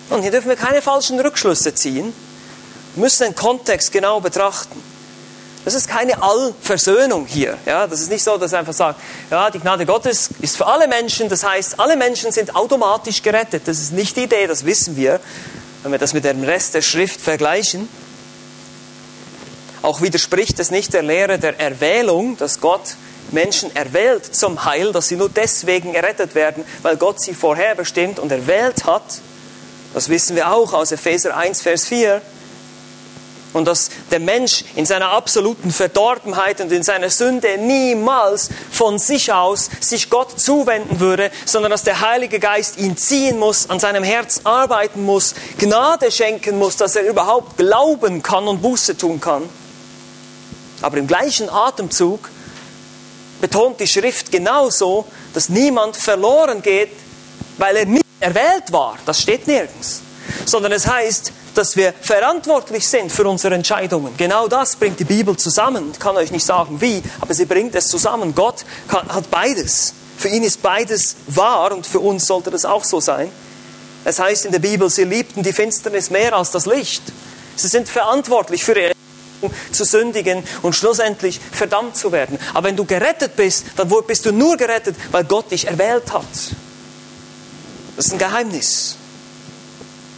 Und 0.10 0.22
hier 0.22 0.32
dürfen 0.32 0.50
wir 0.50 0.56
keine 0.56 0.82
falschen 0.82 1.20
Rückschlüsse 1.20 1.74
ziehen. 1.74 2.14
Wir 2.96 3.04
müssen 3.04 3.24
den 3.24 3.36
Kontext 3.36 3.92
genau 3.92 4.20
betrachten. 4.20 4.82
Das 5.66 5.74
ist 5.74 5.90
keine 5.90 6.24
Allversöhnung 6.24 7.26
hier. 7.26 7.58
Ja, 7.66 7.88
das 7.88 8.00
ist 8.00 8.10
nicht 8.10 8.24
so, 8.24 8.38
dass 8.38 8.54
er 8.54 8.60
einfach 8.60 8.74
sagt, 8.74 9.02
ja, 9.30 9.50
die 9.52 9.60
Gnade 9.60 9.86
Gottes 9.86 10.30
ist 10.40 10.56
für 10.56 10.66
alle 10.66 10.88
Menschen. 10.88 11.28
Das 11.28 11.44
heißt, 11.44 11.78
alle 11.78 11.98
Menschen 11.98 12.32
sind 12.32 12.56
automatisch 12.56 13.22
gerettet. 13.22 13.64
Das 13.66 13.80
ist 13.80 13.92
nicht 13.92 14.16
die 14.16 14.24
Idee, 14.24 14.48
das 14.48 14.66
wissen 14.66 14.96
wir, 14.96 15.20
wenn 15.84 15.92
wir 15.92 16.00
das 16.00 16.14
mit 16.14 16.24
dem 16.24 16.42
Rest 16.44 16.74
der 16.74 16.82
Schrift 16.82 17.20
vergleichen. 17.20 17.90
Auch 19.82 20.02
widerspricht 20.02 20.58
es 20.60 20.72
nicht 20.72 20.94
der 20.94 21.04
Lehre 21.04 21.38
der 21.38 21.60
Erwählung, 21.60 22.38
dass 22.38 22.62
Gott 22.62 22.96
Menschen 23.32 23.76
erwählt 23.76 24.36
zum 24.36 24.66
Heil, 24.66 24.92
dass 24.92 25.08
sie 25.08 25.16
nur 25.16 25.30
deswegen 25.30 25.94
errettet 25.94 26.36
werden, 26.36 26.64
weil 26.82 26.98
Gott 26.98 27.22
sie 27.22 27.34
vorherbestimmt 27.34 28.20
und 28.20 28.32
erwählt 28.32 28.86
hat. 28.86 29.04
Das 29.94 30.10
wissen 30.10 30.36
wir 30.36 30.52
auch 30.52 30.74
aus 30.74 30.92
Epheser 30.92 31.36
1, 31.36 31.62
Vers 31.62 31.86
4 31.86 32.22
und 33.54 33.66
dass 33.66 33.90
der 34.12 34.20
Mensch 34.20 34.64
in 34.76 34.86
seiner 34.86 35.10
absoluten 35.10 35.72
Verdorbenheit 35.72 36.62
und 36.62 36.72
in 36.72 36.84
seiner 36.84 37.10
Sünde 37.10 37.58
niemals 37.58 38.50
von 38.72 39.00
sich 39.00 39.32
aus 39.34 39.70
sich 39.80 40.10
Gott 40.10 40.40
zuwenden 40.40 41.00
würde, 41.00 41.32
sondern 41.46 41.72
dass 41.72 41.84
der 41.84 42.02
Heilige 42.02 42.40
Geist 42.40 42.78
ihn 42.78 42.98
ziehen 42.98 43.40
muss, 43.40 43.70
an 43.70 43.80
seinem 43.80 44.04
Herz 44.04 44.42
arbeiten 44.44 45.04
muss, 45.04 45.34
Gnade 45.58 46.12
schenken 46.12 46.58
muss, 46.58 46.78
dass 46.78 46.96
er 46.96 47.08
überhaupt 47.08 47.58
glauben 47.58 48.22
kann 48.22 48.48
und 48.48 48.62
Buße 48.62 48.98
tun 48.98 49.20
kann. 49.20 49.50
Aber 50.82 50.98
im 50.98 51.08
gleichen 51.08 51.50
Atemzug 51.50 52.30
betont 53.42 53.80
die 53.80 53.88
Schrift 53.88 54.32
genauso, 54.32 55.06
dass 55.34 55.50
niemand 55.50 55.96
verloren 55.98 56.62
geht, 56.62 56.92
weil 57.58 57.78
er 57.78 57.86
nicht 57.86 58.06
erwählt 58.20 58.72
war. 58.72 58.98
Das 59.06 59.22
steht 59.22 59.48
nirgends. 59.48 60.02
Sondern 60.46 60.72
es 60.72 60.88
heißt, 60.88 61.32
dass 61.56 61.76
wir 61.76 61.94
verantwortlich 61.94 62.88
sind 62.88 63.12
für 63.12 63.28
unsere 63.28 63.56
Entscheidungen. 63.56 64.16
Genau 64.18 64.48
das 64.48 64.76
bringt 64.76 65.00
die 65.00 65.06
Bibel 65.06 65.36
zusammen. 65.38 65.92
Ich 65.92 66.00
kann 66.00 66.16
euch 66.18 66.32
nicht 66.32 66.46
sagen 66.46 66.80
wie, 66.82 67.02
aber 67.20 67.34
sie 67.34 67.46
bringt 67.46 67.76
es 67.76 67.88
zusammen. 67.88 68.36
Gott 68.36 68.66
hat 68.90 69.30
beides. 69.32 69.94
Für 70.18 70.30
ihn 70.30 70.44
ist 70.44 70.62
beides 70.62 71.16
wahr 71.28 71.72
und 71.72 71.86
für 71.86 72.00
uns 72.00 72.26
sollte 72.26 72.52
das 72.52 72.66
auch 72.66 72.84
so 72.84 73.00
sein. 73.00 73.32
Es 74.04 74.20
heißt 74.20 74.46
in 74.46 74.52
der 74.52 74.60
Bibel, 74.60 74.90
sie 74.90 75.04
liebten 75.04 75.44
die 75.44 75.54
Finsternis 75.54 76.10
mehr 76.10 76.34
als 76.34 76.52
das 76.52 76.66
Licht. 76.66 77.04
Sie 77.56 77.68
sind 77.68 77.90
verantwortlich 77.90 78.64
für 78.64 78.80
ihre 78.80 78.97
zu 79.72 79.84
sündigen 79.84 80.44
und 80.62 80.74
schlussendlich 80.74 81.40
verdammt 81.52 81.96
zu 81.96 82.12
werden. 82.12 82.40
Aber 82.54 82.68
wenn 82.68 82.76
du 82.76 82.86
gerettet 82.86 83.36
bist, 83.36 83.66
dann 83.76 83.92
bist 84.08 84.26
du 84.26 84.32
nur 84.32 84.58
gerettet, 84.58 84.96
weil 85.12 85.24
Gott 85.24 85.52
dich 85.52 85.68
erwählt 85.68 86.12
hat. 86.12 86.24
Das 87.96 88.06
ist 88.06 88.14
ein 88.14 88.20
Geheimnis. 88.20 88.96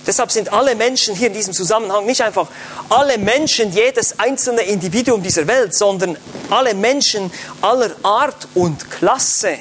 Deshalb 0.08 0.32
sind 0.32 0.52
alle 0.52 0.76
Menschen 0.76 1.16
hier 1.16 1.28
in 1.28 1.34
diesem 1.34 1.54
Zusammenhang 1.54 2.06
nicht 2.06 2.22
einfach 2.22 2.48
alle 2.90 3.18
Menschen, 3.18 3.72
jedes 3.72 4.18
einzelne 4.18 4.62
Individuum 4.62 5.22
dieser 5.22 5.46
Welt, 5.46 5.76
sondern 5.76 6.18
alle 6.50 6.74
Menschen 6.74 7.32
aller 7.62 7.92
Art 8.02 8.48
und 8.56 8.90
Klasse. 8.90 9.58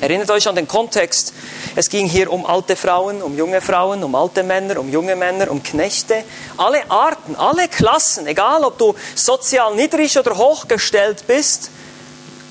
Erinnert 0.00 0.30
euch 0.30 0.48
an 0.48 0.54
den 0.54 0.66
Kontext. 0.66 1.34
Es 1.76 1.90
ging 1.90 2.06
hier 2.06 2.32
um 2.32 2.46
alte 2.46 2.74
Frauen, 2.74 3.22
um 3.22 3.36
junge 3.36 3.60
Frauen, 3.60 4.02
um 4.02 4.14
alte 4.14 4.42
Männer, 4.42 4.78
um 4.80 4.90
junge 4.90 5.14
Männer, 5.14 5.50
um 5.50 5.62
Knechte. 5.62 6.24
Alle 6.56 6.90
Arten, 6.90 7.36
alle 7.36 7.68
Klassen, 7.68 8.26
egal 8.26 8.64
ob 8.64 8.78
du 8.78 8.94
sozial 9.14 9.74
niedrig 9.74 10.18
oder 10.18 10.38
hochgestellt 10.38 11.24
bist, 11.26 11.70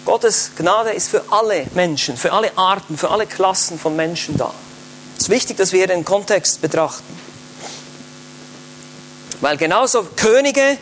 Gottes 0.05 0.51
Gnade 0.55 0.91
ist 0.91 1.09
für 1.09 1.23
alle 1.29 1.65
Menschen, 1.73 2.17
für 2.17 2.33
alle 2.33 2.55
Arten, 2.55 2.97
für 2.97 3.09
alle 3.09 3.25
Klassen 3.25 3.79
von 3.79 3.95
Menschen 3.95 4.37
da. 4.37 4.53
Es 5.17 5.23
ist 5.23 5.29
wichtig, 5.29 5.57
dass 5.57 5.73
wir 5.73 5.87
den 5.87 6.05
Kontext 6.05 6.61
betrachten. 6.61 7.19
Weil 9.41 9.57
genauso 9.57 10.03
Könige 10.15 10.77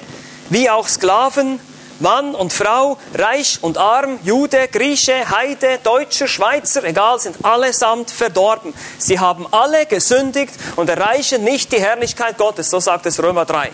wie 0.50 0.70
auch 0.70 0.88
Sklaven, 0.88 1.60
Mann 2.00 2.36
und 2.36 2.54
Frau, 2.54 2.98
reich 3.16 3.60
und 3.62 3.78
arm, 3.78 4.20
Jude, 4.24 4.68
Grieche, 4.68 5.30
Heide, 5.30 5.80
Deutscher, 5.84 6.28
Schweizer, 6.28 6.84
egal, 6.84 7.20
sind 7.20 7.44
allesamt 7.44 8.12
verdorben. 8.12 8.74
Sie 8.98 9.20
haben 9.20 9.48
alle 9.52 9.86
gesündigt 9.86 10.54
und 10.76 10.90
erreichen 10.90 11.44
nicht 11.44 11.72
die 11.72 11.80
Herrlichkeit 11.80 12.38
Gottes, 12.38 12.70
so 12.70 12.80
sagt 12.80 13.06
es 13.08 13.22
Römer 13.22 13.46
3. 13.46 13.72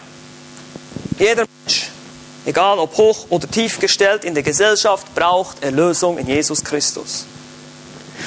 Jeder 1.20 1.46
Mensch, 1.66 1.90
egal 2.46 2.80
ob 2.80 2.98
hoch 2.98 3.28
oder 3.30 3.50
tief 3.50 3.80
gestellt 3.80 4.24
in 4.24 4.34
der 4.34 4.44
Gesellschaft, 4.44 5.14
braucht 5.14 5.64
Erlösung 5.64 6.18
in 6.18 6.28
Jesus 6.28 6.64
Christus. 6.64 7.26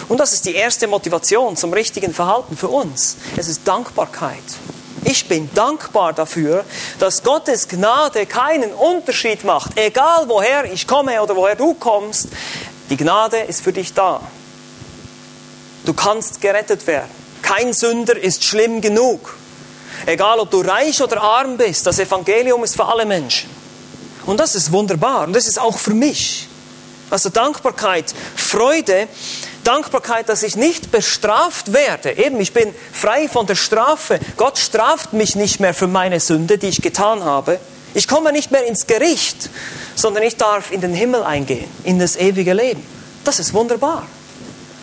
Und 0.09 0.21
das 0.21 0.33
ist 0.33 0.45
die 0.45 0.55
erste 0.55 0.87
Motivation 0.87 1.57
zum 1.57 1.73
richtigen 1.73 2.13
Verhalten 2.13 2.57
für 2.57 2.69
uns. 2.69 3.17
Es 3.37 3.49
ist 3.49 3.67
Dankbarkeit. 3.67 4.43
Ich 5.05 5.29
bin 5.29 5.49
dankbar 5.55 6.13
dafür, 6.13 6.65
dass 6.99 7.23
Gottes 7.23 7.69
Gnade 7.69 8.27
keinen 8.27 8.73
Unterschied 8.73 9.45
macht, 9.45 9.79
egal 9.79 10.29
woher 10.29 10.71
ich 10.71 10.87
komme 10.87 11.23
oder 11.23 11.37
woher 11.37 11.55
du 11.55 11.75
kommst. 11.75 12.29
Die 12.91 12.97
Gnade 12.97 13.39
ist 13.39 13.63
für 13.63 13.73
dich 13.73 13.95
da. 13.95 14.21
Du 15.85 15.93
kannst 15.93 16.41
gerettet 16.41 16.87
werden. 16.87 17.11
Kein 17.43 17.73
Sünder 17.73 18.17
ist 18.17 18.45
schlimm 18.45 18.81
genug. 18.81 19.37
Egal 20.05 20.41
ob 20.41 20.51
du 20.51 20.61
reich 20.61 21.01
oder 21.03 21.23
arm 21.23 21.57
bist, 21.57 21.87
das 21.87 21.99
Evangelium 21.99 22.65
ist 22.65 22.77
für 22.77 22.85
alle 22.85 23.07
Menschen. 23.07 23.49
Und 24.27 24.41
das 24.41 24.55
ist 24.55 24.73
wunderbar 24.73 25.27
und 25.27 25.33
das 25.33 25.47
ist 25.47 25.59
auch 25.59 25.79
für 25.79 25.95
mich. 25.95 26.49
Also 27.11 27.29
Dankbarkeit, 27.29 28.15
Freude, 28.35 29.09
Dankbarkeit, 29.65 30.29
dass 30.29 30.43
ich 30.43 30.57
nicht 30.57 30.91
bestraft 30.93 31.73
werde. 31.73 32.13
Eben, 32.13 32.41
ich 32.41 32.53
bin 32.53 32.75
frei 32.93 33.29
von 33.29 33.47
der 33.47 33.55
Strafe. 33.57 34.21
Gott 34.37 34.59
straft 34.59 35.13
mich 35.13 35.37
nicht 35.37 35.61
mehr 35.61 35.75
für 35.75 35.87
meine 35.87 36.21
Sünde, 36.21 36.59
die 36.59 36.69
ich 36.69 36.83
getan 36.83 37.25
habe. 37.25 37.59
Ich 37.95 38.09
komme 38.09 38.33
nicht 38.33 38.51
mehr 38.51 38.65
ins 38.67 38.87
Gericht, 38.87 39.51
sondern 39.95 40.23
ich 40.23 40.37
darf 40.37 40.71
in 40.71 40.81
den 40.81 40.95
Himmel 40.95 41.23
eingehen, 41.23 41.69
in 41.85 41.99
das 41.99 42.17
ewige 42.17 42.53
Leben. 42.53 42.85
Das 43.25 43.39
ist 43.39 43.55
wunderbar. 43.55 44.07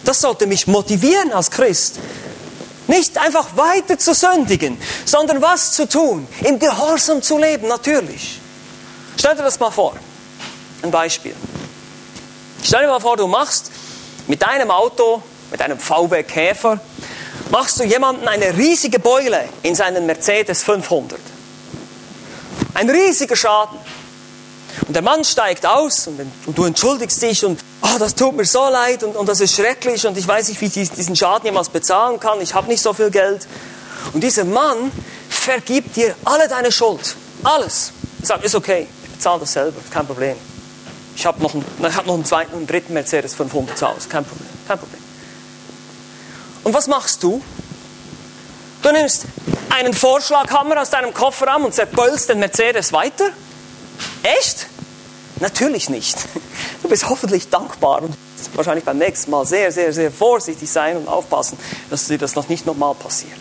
Das 0.03 0.19
sollte 0.19 0.47
mich 0.47 0.67
motivieren 0.67 1.31
als 1.31 1.51
Christ. 1.51 1.99
Nicht 2.87 3.17
einfach 3.17 3.55
weiter 3.55 3.97
zu 3.97 4.13
sündigen, 4.13 4.77
sondern 5.05 5.41
was 5.41 5.73
zu 5.73 5.87
tun, 5.87 6.27
im 6.41 6.59
Gehorsam 6.59 7.21
zu 7.21 7.37
leben, 7.37 7.67
natürlich. 7.67 8.41
Stell 9.17 9.35
dir 9.35 9.43
das 9.43 9.59
mal 9.59 9.71
vor. 9.71 9.95
Ein 10.81 10.91
Beispiel. 10.91 11.35
Stell 12.63 12.82
dir 12.82 12.88
mal 12.88 13.00
vor, 13.00 13.17
du 13.17 13.27
machst 13.27 13.72
mit 14.27 14.41
deinem 14.41 14.72
Auto, 14.72 15.22
mit 15.51 15.62
einem 15.62 15.77
VW 15.77 16.24
Käfer, 16.24 16.79
machst 17.51 17.79
du 17.79 17.84
jemanden 17.84 18.27
eine 18.27 18.58
riesige 18.58 19.00
Beule 19.00 19.50
in 19.63 19.75
seinen 19.75 20.05
Mercedes 20.05 20.63
500. 20.63 21.20
Ein 22.74 22.89
riesiger 22.89 23.36
Schaden. 23.36 23.77
Und 24.88 24.96
der 24.96 25.03
Mann 25.03 25.24
steigt 25.24 25.65
aus 25.65 26.08
und, 26.08 26.20
du 26.48 26.63
entschuldigst 26.65 27.22
dich 27.22 27.46
und 27.46 27.60
oh, 27.82 27.98
das 28.00 28.15
tut 28.15 28.36
mir 28.36 28.46
so 28.46 28.67
leid 28.70 29.03
und, 29.03 29.15
und 29.15 29.29
das 29.29 29.39
ist 29.39 29.53
schrecklich 29.53 30.08
und 30.08 30.17
ich 30.17 30.27
weiß 30.27 30.48
nicht, 30.48 30.60
wie 30.62 30.82
ich 30.82 30.89
diesen 30.89 31.15
Schaden 31.15 31.46
jemals 31.46 31.70
bezahlen 31.70 32.20
kann. 32.20 32.41
Ich 32.41 32.53
habe 32.53 32.67
nicht 32.67 32.82
so 32.82 32.93
viel 32.93 33.12
Geld. 33.12 33.48
Und 34.13 34.24
dieser 34.24 34.46
Mann 34.46 34.91
vergibt 35.29 35.96
dir 35.96 36.15
alle 36.25 36.48
deine 36.48 36.72
Schuld. 36.72 37.15
Alles. 37.43 37.91
Er 38.22 38.25
sagt, 38.25 38.46
ist 38.46 38.55
okay, 38.55 38.88
ich 39.03 39.12
bezahle 39.12 39.41
das 39.41 39.53
selber, 39.53 39.79
kein 39.91 40.08
Problem. 40.08 40.36
Ich 41.15 41.25
habe 41.25 41.41
noch, 41.41 41.53
einen, 41.53 41.96
hab 41.96 42.05
noch 42.05 42.15
einen 42.15 42.25
zweiten 42.25 42.55
und 42.55 42.70
dritten 42.70 42.93
Mercedes 42.93 43.36
500 43.36 43.77
zu 43.77 43.88
Hause. 43.88 44.10
Kein 44.10 44.25
Problem. 44.25 44.50
Kein 44.67 44.79
Problem. 44.79 45.01
Und 46.63 46.74
was 46.74 46.88
machst 46.88 47.22
du? 47.24 47.41
Du 48.82 48.91
nimmst 48.91 49.25
einen 49.70 49.93
Vorschlaghammer 49.93 50.82
aus 50.82 50.89
deinem 50.89 51.13
Kofferraum 51.13 51.65
und 51.65 51.74
zerpölst 51.74 52.29
den 52.29 52.39
Mercedes 52.39 52.91
weiter? 52.93 53.29
Echt? 54.24 54.67
Natürlich 55.39 55.89
nicht. 55.89 56.17
Du 56.82 56.89
bist 56.89 57.08
hoffentlich 57.08 57.50
dankbar 57.50 58.01
und 58.01 58.13
wahrscheinlich 58.55 58.84
beim 58.84 58.98
nächsten 58.98 59.32
Mal 59.32 59.46
sehr, 59.46 59.72
sehr, 59.72 59.93
sehr 59.93 60.12
vorsichtig 60.12 60.70
sein 60.70 60.98
und 60.98 61.08
aufpassen, 61.08 61.58
dass 61.89 62.08
dir 62.08 62.17
das 62.17 62.36
noch 62.36 62.50
nicht 62.50 62.65
nochmal 62.65 62.93
passiert. 62.93 63.38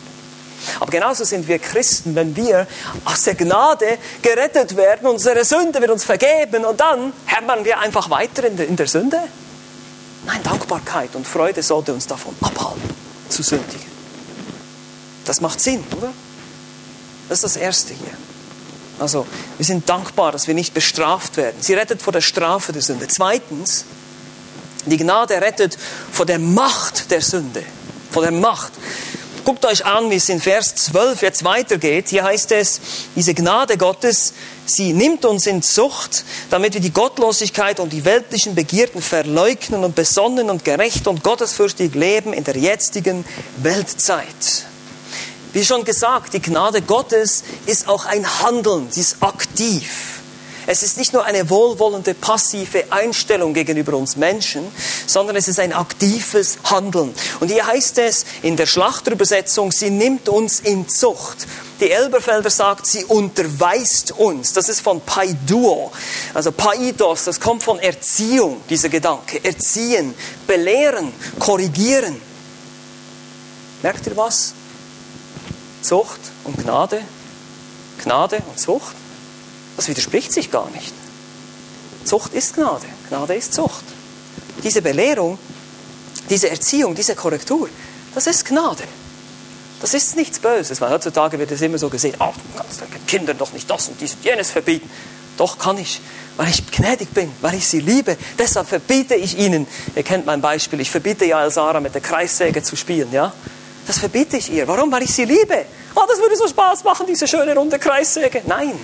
Aber 0.81 0.90
genauso 0.90 1.25
sind 1.25 1.49
wir 1.49 1.59
Christen, 1.59 2.14
wenn 2.14 2.35
wir 2.37 2.66
aus 3.04 3.23
der 3.25 3.35
Gnade 3.35 3.99
gerettet 4.21 4.76
werden, 4.76 5.09
unsere 5.09 5.45
Sünde 5.45 5.81
wird 5.81 5.90
uns 5.90 6.04
vergeben 6.04 6.64
und 6.64 6.81
dann 6.81 7.12
hämmern 7.26 7.64
wir 7.64 7.78
einfach 7.78 8.11
weiter 8.11 8.45
in 8.45 8.57
der, 8.57 8.69
in 8.69 8.76
der 8.76 8.87
Sünde. 8.87 9.19
Nein, 10.26 10.42
Dankbarkeit 10.42 11.14
und 11.14 11.26
Freude 11.26 11.62
sollte 11.62 11.92
uns 11.92 12.07
davon 12.07 12.35
abhalten, 12.40 12.90
zu 13.28 13.42
sündigen. 13.42 13.92
Das 15.25 15.40
macht 15.40 15.61
Sinn, 15.61 15.85
oder? 15.97 16.12
Das 17.28 17.38
ist 17.38 17.45
das 17.45 17.57
Erste 17.57 17.95
hier. 17.95 18.12
Also, 18.99 19.26
wir 19.57 19.66
sind 19.66 19.88
dankbar, 19.88 20.33
dass 20.33 20.47
wir 20.47 20.54
nicht 20.54 20.75
bestraft 20.75 21.37
werden. 21.37 21.57
Sie 21.61 21.75
rettet 21.75 22.02
vor 22.02 22.12
der 22.12 22.21
Strafe 22.21 22.73
der 22.73 22.83
Sünde. 22.83 23.09
Zweitens, 23.09 23.85
die 24.87 24.97
Gnade 24.97 25.40
rettet 25.40 25.76
vor 26.12 26.26
der 26.26 26.38
Macht 26.38 27.11
der 27.11 27.21
Sünde. 27.21 27.62
Vor 28.11 28.23
der 28.23 28.33
Macht. 28.33 28.73
Guckt 29.44 29.64
euch 29.64 29.84
an, 29.84 30.08
wie 30.11 30.16
es 30.16 30.28
in 30.28 30.40
Vers 30.40 30.76
12 30.76 31.22
jetzt 31.22 31.42
weitergeht. 31.42 32.08
Hier 32.11 32.22
heißt 32.22 32.52
es, 32.52 32.80
diese 33.16 33.34
Gnade 33.34 33.76
Gottes, 33.76 34.34
sie 34.66 34.92
nimmt 34.92 35.25
uns 35.25 35.46
in 35.46 35.62
Zucht, 35.62 36.25
damit 36.50 36.75
wir 36.75 36.80
die 36.80 36.92
Gottlosigkeit 36.92 37.80
und 37.80 37.92
die 37.92 38.04
weltlichen 38.04 38.54
Begierden 38.54 39.02
verleugnen 39.02 39.82
und 39.82 39.96
besonnen 39.96 40.49
und 40.49 40.64
gerecht 40.64 41.08
und 41.08 41.25
gottesfürchtig 41.25 41.94
leben 41.94 42.32
in 42.32 42.44
der 42.44 42.56
jetzigen 42.56 43.25
Weltzeit. 43.56 44.66
Wie 45.52 45.64
schon 45.64 45.84
gesagt, 45.84 46.34
die 46.34 46.40
Gnade 46.40 46.80
Gottes 46.80 47.42
ist 47.66 47.88
auch 47.88 48.06
ein 48.06 48.25
Handeln, 48.42 48.87
sie 48.90 49.00
ist 49.00 49.16
aktiv. 49.22 50.22
Es 50.66 50.83
ist 50.83 50.97
nicht 50.97 51.12
nur 51.12 51.25
eine 51.25 51.50
wohlwollende, 51.50 52.14
passive 52.14 52.85
Einstellung 52.90 53.54
gegenüber 53.54 53.97
uns 53.97 54.16
Menschen, 54.16 54.64
sondern 55.07 55.37
es 55.37 55.49
ist 55.49 55.59
ein 55.59 55.73
aktives 55.73 56.59
Handeln. 56.64 57.14
Und 57.40 57.50
hier 57.50 57.66
heißt 57.66 57.99
es 57.99 58.25
in 58.42 58.57
der 58.57 58.66
Schlachterübersetzung, 58.66 59.73
sie 59.73 59.90
nimmt 59.90 60.28
uns 60.28 60.61
in 60.61 60.88
Zucht. 60.88 61.47
Die 61.81 61.90
Elberfelder 61.90 62.50
sagt, 62.50 62.87
sie 62.87 63.04
unterweist 63.04 64.12
uns. 64.12 64.52
Das 64.52 64.69
ist 64.69 64.81
von 64.81 65.00
Paiduo, 65.00 65.90
also 66.33 66.52
Paidos, 66.52 67.25
das 67.25 67.40
kommt 67.40 67.64
von 67.64 67.81
Erziehung, 67.81 68.61
dieser 68.71 68.88
Gedanke. 68.88 69.45
Erziehen, 69.45 70.14
belehren, 70.47 71.12
korrigieren. 71.40 72.21
Merkt 73.83 74.07
ihr 74.07 74.16
was? 74.16 74.54
Zucht 75.83 76.21
und 76.45 76.57
Gnade, 76.57 77.02
Gnade 78.04 78.40
und 78.49 78.61
Zucht. 78.61 78.95
Das 79.76 79.88
widerspricht 79.88 80.33
sich 80.33 80.50
gar 80.50 80.69
nicht. 80.71 80.93
Zucht 82.05 82.35
ist 82.35 82.55
Gnade, 82.55 82.87
Gnade 83.09 83.35
ist 83.35 83.55
Zucht. 83.55 83.85
Diese 84.62 84.83
Belehrung, 84.83 85.38
diese 86.29 86.50
Erziehung, 86.50 86.95
diese 86.95 87.14
Korrektur, 87.14 87.69
das 88.14 88.26
ist 88.26 88.45
Gnade. 88.45 88.85
Das 89.81 89.95
ist 89.95 90.14
nichts 90.14 90.38
Böses, 90.38 90.81
weil 90.81 90.91
heutzutage 90.91 91.38
wird 91.38 91.50
es 91.50 91.61
immer 91.61 91.79
so 91.79 91.88
gesehen, 91.88 92.14
oh, 92.21 92.26
du 92.26 92.59
kannst 92.59 92.81
deinen 92.81 93.07
Kindern 93.07 93.37
doch 93.37 93.52
nicht 93.52 93.69
das 93.69 93.88
und 93.88 94.00
dies 94.00 94.14
und 94.14 94.25
jenes 94.25 94.50
verbieten. 94.50 94.88
Doch 95.37 95.59
kann 95.59 95.79
ich, 95.79 96.00
weil 96.37 96.49
ich 96.49 96.71
gnädig 96.71 97.11
bin, 97.11 97.33
weil 97.41 97.55
ich 97.55 97.67
sie 97.67 97.81
liebe. 97.81 98.17
Deshalb 98.38 98.69
verbiete 98.69 99.14
ich 99.14 99.37
ihnen, 99.38 99.67
ihr 99.97 100.02
kennt 100.02 100.26
mein 100.26 100.41
Beispiel, 100.41 100.81
ich 100.81 100.91
verbiete 100.91 101.25
ja 101.25 101.50
Sarah 101.50 101.81
mit 101.81 101.95
der 101.95 102.00
Kreissäge 102.00 102.62
zu 102.62 102.76
spielen, 102.76 103.11
ja? 103.12 103.33
Das 103.87 103.99
verbiete 103.99 104.37
ich 104.37 104.52
ihr. 104.52 104.69
Warum? 104.69 104.93
Weil 104.93 105.02
ich 105.02 105.12
sie 105.12 105.25
liebe. 105.25 105.64
Oh, 105.97 106.02
das 106.07 106.19
würde 106.19 106.37
so 106.37 106.47
Spaß 106.47 106.85
machen, 106.85 107.07
diese 107.09 107.26
schöne 107.26 107.55
runde 107.55 107.79
Kreissäge. 107.81 108.43
Nein, 108.47 108.79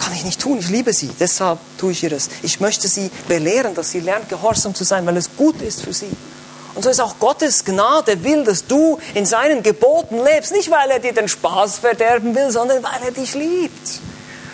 kann 0.00 0.12
ich 0.14 0.24
nicht 0.24 0.40
tun. 0.40 0.58
Ich 0.58 0.68
liebe 0.68 0.92
sie. 0.92 1.10
Deshalb 1.20 1.58
tue 1.78 1.92
ich 1.92 2.02
ihr 2.02 2.10
das. 2.10 2.28
Ich 2.42 2.58
möchte 2.60 2.88
sie 2.88 3.10
belehren, 3.28 3.74
dass 3.74 3.92
sie 3.92 4.00
lernt, 4.00 4.28
gehorsam 4.28 4.74
zu 4.74 4.84
sein, 4.84 5.06
weil 5.06 5.16
es 5.16 5.36
gut 5.36 5.60
ist 5.62 5.82
für 5.82 5.92
sie. 5.92 6.10
Und 6.74 6.82
so 6.82 6.90
ist 6.90 7.00
auch 7.00 7.18
Gottes 7.18 7.64
Gnade 7.64 8.22
will, 8.24 8.44
dass 8.44 8.66
du 8.66 8.98
in 9.14 9.26
seinen 9.26 9.62
Geboten 9.62 10.22
lebst. 10.24 10.52
Nicht, 10.52 10.70
weil 10.70 10.90
er 10.90 10.98
dir 10.98 11.12
den 11.12 11.28
Spaß 11.28 11.78
verderben 11.78 12.34
will, 12.34 12.50
sondern 12.50 12.82
weil 12.82 13.02
er 13.04 13.10
dich 13.10 13.34
liebt. 13.34 14.00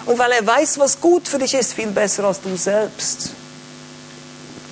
Und 0.06 0.18
weil 0.18 0.32
er 0.32 0.46
weiß, 0.46 0.78
was 0.78 1.00
gut 1.00 1.28
für 1.28 1.38
dich 1.38 1.54
ist, 1.54 1.74
viel 1.74 1.88
besser 1.88 2.24
als 2.24 2.40
du 2.40 2.56
selbst. 2.56 3.30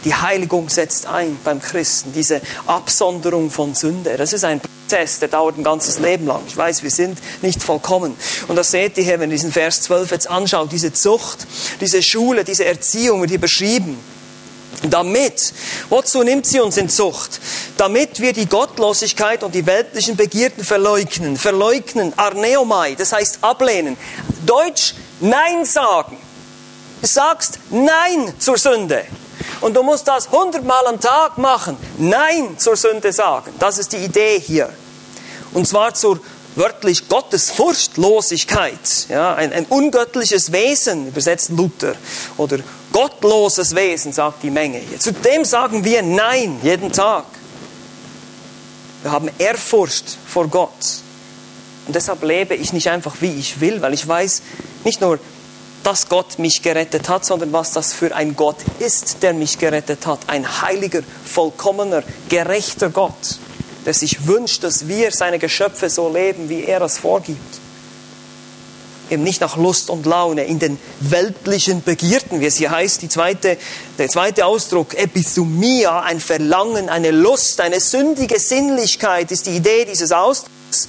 Die 0.04 0.14
Heiligung 0.14 0.68
setzt 0.68 1.06
ein 1.06 1.38
beim 1.44 1.60
Christen, 1.60 2.12
diese 2.12 2.42
Absonderung 2.66 3.50
von 3.50 3.74
Sünde. 3.74 4.16
Das 4.16 4.32
ist 4.34 4.44
ein 4.44 4.60
Prozess, 4.60 5.18
der 5.18 5.28
dauert 5.28 5.56
ein 5.56 5.64
ganzes 5.64 5.98
Leben 5.98 6.26
lang. 6.26 6.42
Ich 6.46 6.56
weiß, 6.56 6.82
wir 6.82 6.90
sind 6.90 7.18
nicht 7.42 7.62
vollkommen. 7.62 8.14
Und 8.48 8.56
das 8.56 8.70
seht 8.70 8.98
ihr 8.98 9.04
hier, 9.04 9.18
wenn 9.18 9.30
ihr 9.30 9.36
diesen 9.36 9.52
Vers 9.52 9.80
12 9.82 10.10
jetzt 10.10 10.28
anschaut, 10.28 10.72
diese 10.72 10.92
Zucht, 10.92 11.46
diese 11.80 12.02
Schule, 12.02 12.44
diese 12.44 12.66
Erziehung 12.66 13.20
wird 13.20 13.30
hier 13.30 13.40
beschrieben. 13.40 13.98
Damit, 14.90 15.54
wozu 15.88 16.22
nimmt 16.22 16.44
sie 16.44 16.60
uns 16.60 16.76
in 16.76 16.90
Zucht? 16.90 17.40
Damit 17.78 18.20
wir 18.20 18.34
die 18.34 18.46
Gottlosigkeit 18.46 19.42
und 19.42 19.54
die 19.54 19.64
weltlichen 19.64 20.16
Begierden 20.16 20.62
verleugnen. 20.62 21.38
Verleugnen, 21.38 22.12
Arneomai, 22.18 22.94
das 22.94 23.12
heißt 23.12 23.38
ablehnen. 23.40 23.96
Deutsch, 24.44 24.94
Nein 25.20 25.64
sagen. 25.64 26.18
Du 27.00 27.06
sagst 27.06 27.58
Nein 27.70 28.34
zur 28.38 28.58
Sünde. 28.58 29.04
Und 29.64 29.72
du 29.72 29.82
musst 29.82 30.06
das 30.06 30.30
hundertmal 30.30 30.86
am 30.86 31.00
Tag 31.00 31.38
machen. 31.38 31.78
Nein 31.96 32.58
zur 32.58 32.76
Sünde 32.76 33.14
sagen. 33.14 33.50
Das 33.58 33.78
ist 33.78 33.94
die 33.94 33.96
Idee 33.96 34.38
hier. 34.38 34.68
Und 35.54 35.66
zwar 35.66 35.94
zur 35.94 36.20
wörtlich 36.54 37.08
Gottesfurchtlosigkeit. 37.08 39.06
Ja, 39.08 39.34
ein, 39.34 39.54
ein 39.54 39.64
ungöttliches 39.64 40.52
Wesen, 40.52 41.08
übersetzt 41.08 41.48
Luther. 41.48 41.94
Oder 42.36 42.58
gottloses 42.92 43.74
Wesen, 43.74 44.12
sagt 44.12 44.42
die 44.42 44.50
Menge. 44.50 44.82
Zu 44.98 45.14
dem 45.14 45.46
sagen 45.46 45.82
wir 45.82 46.02
Nein 46.02 46.60
jeden 46.62 46.92
Tag. 46.92 47.24
Wir 49.00 49.12
haben 49.12 49.30
Ehrfurcht 49.38 50.18
vor 50.26 50.46
Gott. 50.48 51.00
Und 51.86 51.96
deshalb 51.96 52.22
lebe 52.22 52.54
ich 52.54 52.74
nicht 52.74 52.90
einfach, 52.90 53.14
wie 53.20 53.32
ich 53.32 53.62
will, 53.62 53.80
weil 53.80 53.94
ich 53.94 54.06
weiß, 54.06 54.42
nicht 54.84 55.00
nur, 55.00 55.18
dass 55.84 56.08
Gott 56.08 56.38
mich 56.38 56.62
gerettet 56.62 57.08
hat, 57.08 57.24
sondern 57.24 57.52
was 57.52 57.72
das 57.72 57.92
für 57.92 58.14
ein 58.16 58.34
Gott 58.34 58.56
ist, 58.80 59.22
der 59.22 59.34
mich 59.34 59.58
gerettet 59.58 60.06
hat. 60.06 60.20
Ein 60.26 60.62
heiliger, 60.62 61.02
vollkommener, 61.24 62.02
gerechter 62.28 62.88
Gott, 62.90 63.38
der 63.84 63.94
sich 63.94 64.26
wünscht, 64.26 64.64
dass 64.64 64.88
wir 64.88 65.12
seine 65.12 65.38
Geschöpfe 65.38 65.90
so 65.90 66.12
leben, 66.12 66.48
wie 66.48 66.64
er 66.64 66.80
es 66.80 66.98
vorgibt. 66.98 67.60
Eben 69.10 69.22
nicht 69.22 69.42
nach 69.42 69.58
Lust 69.58 69.90
und 69.90 70.06
Laune, 70.06 70.44
in 70.44 70.58
den 70.58 70.78
weltlichen 71.00 71.82
Begierden, 71.82 72.40
wie 72.40 72.46
es 72.46 72.56
hier 72.56 72.70
heißt, 72.70 73.02
die 73.02 73.10
zweite, 73.10 73.58
der 73.98 74.08
zweite 74.08 74.46
Ausdruck, 74.46 74.94
Epithumia, 74.94 76.00
ein 76.00 76.20
Verlangen, 76.20 76.88
eine 76.88 77.10
Lust, 77.10 77.60
eine 77.60 77.80
sündige 77.80 78.40
Sinnlichkeit 78.40 79.30
ist 79.30 79.46
die 79.46 79.56
Idee 79.56 79.84
dieses 79.84 80.10
Ausdrucks. 80.10 80.88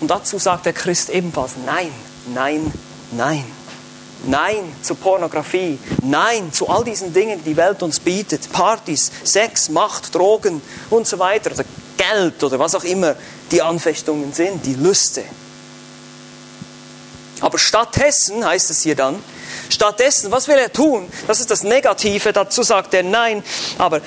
Und 0.00 0.10
dazu 0.10 0.40
sagt 0.40 0.66
der 0.66 0.72
Christ 0.72 1.08
ebenfalls 1.10 1.52
Nein, 1.64 1.92
nein, 2.34 2.72
nein. 3.12 3.44
Nein 4.26 4.74
zu 4.82 4.94
Pornografie. 4.94 5.78
Nein 6.02 6.52
zu 6.52 6.68
all 6.68 6.84
diesen 6.84 7.12
Dingen, 7.12 7.42
die 7.44 7.50
die 7.50 7.56
Welt 7.56 7.82
uns 7.82 8.00
bietet. 8.00 8.50
Partys, 8.52 9.10
Sex, 9.22 9.68
Macht, 9.68 10.14
Drogen 10.14 10.60
und 10.90 11.06
so 11.06 11.18
weiter. 11.18 11.52
Oder 11.52 11.64
Geld 11.96 12.42
oder 12.42 12.58
was 12.58 12.74
auch 12.74 12.84
immer 12.84 13.14
die 13.50 13.62
Anfechtungen 13.62 14.32
sind, 14.32 14.66
die 14.66 14.74
Lüste. 14.74 15.22
Aber 17.40 17.58
stattdessen, 17.58 18.44
heißt 18.44 18.70
es 18.70 18.82
hier 18.82 18.96
dann, 18.96 19.22
stattdessen, 19.68 20.30
was 20.30 20.48
will 20.48 20.56
er 20.56 20.72
tun? 20.72 21.08
Das 21.26 21.40
ist 21.40 21.50
das 21.50 21.62
Negative, 21.62 22.32
dazu 22.32 22.62
sagt 22.62 22.94
er 22.94 23.02
Nein, 23.02 23.42
aber 23.78 24.00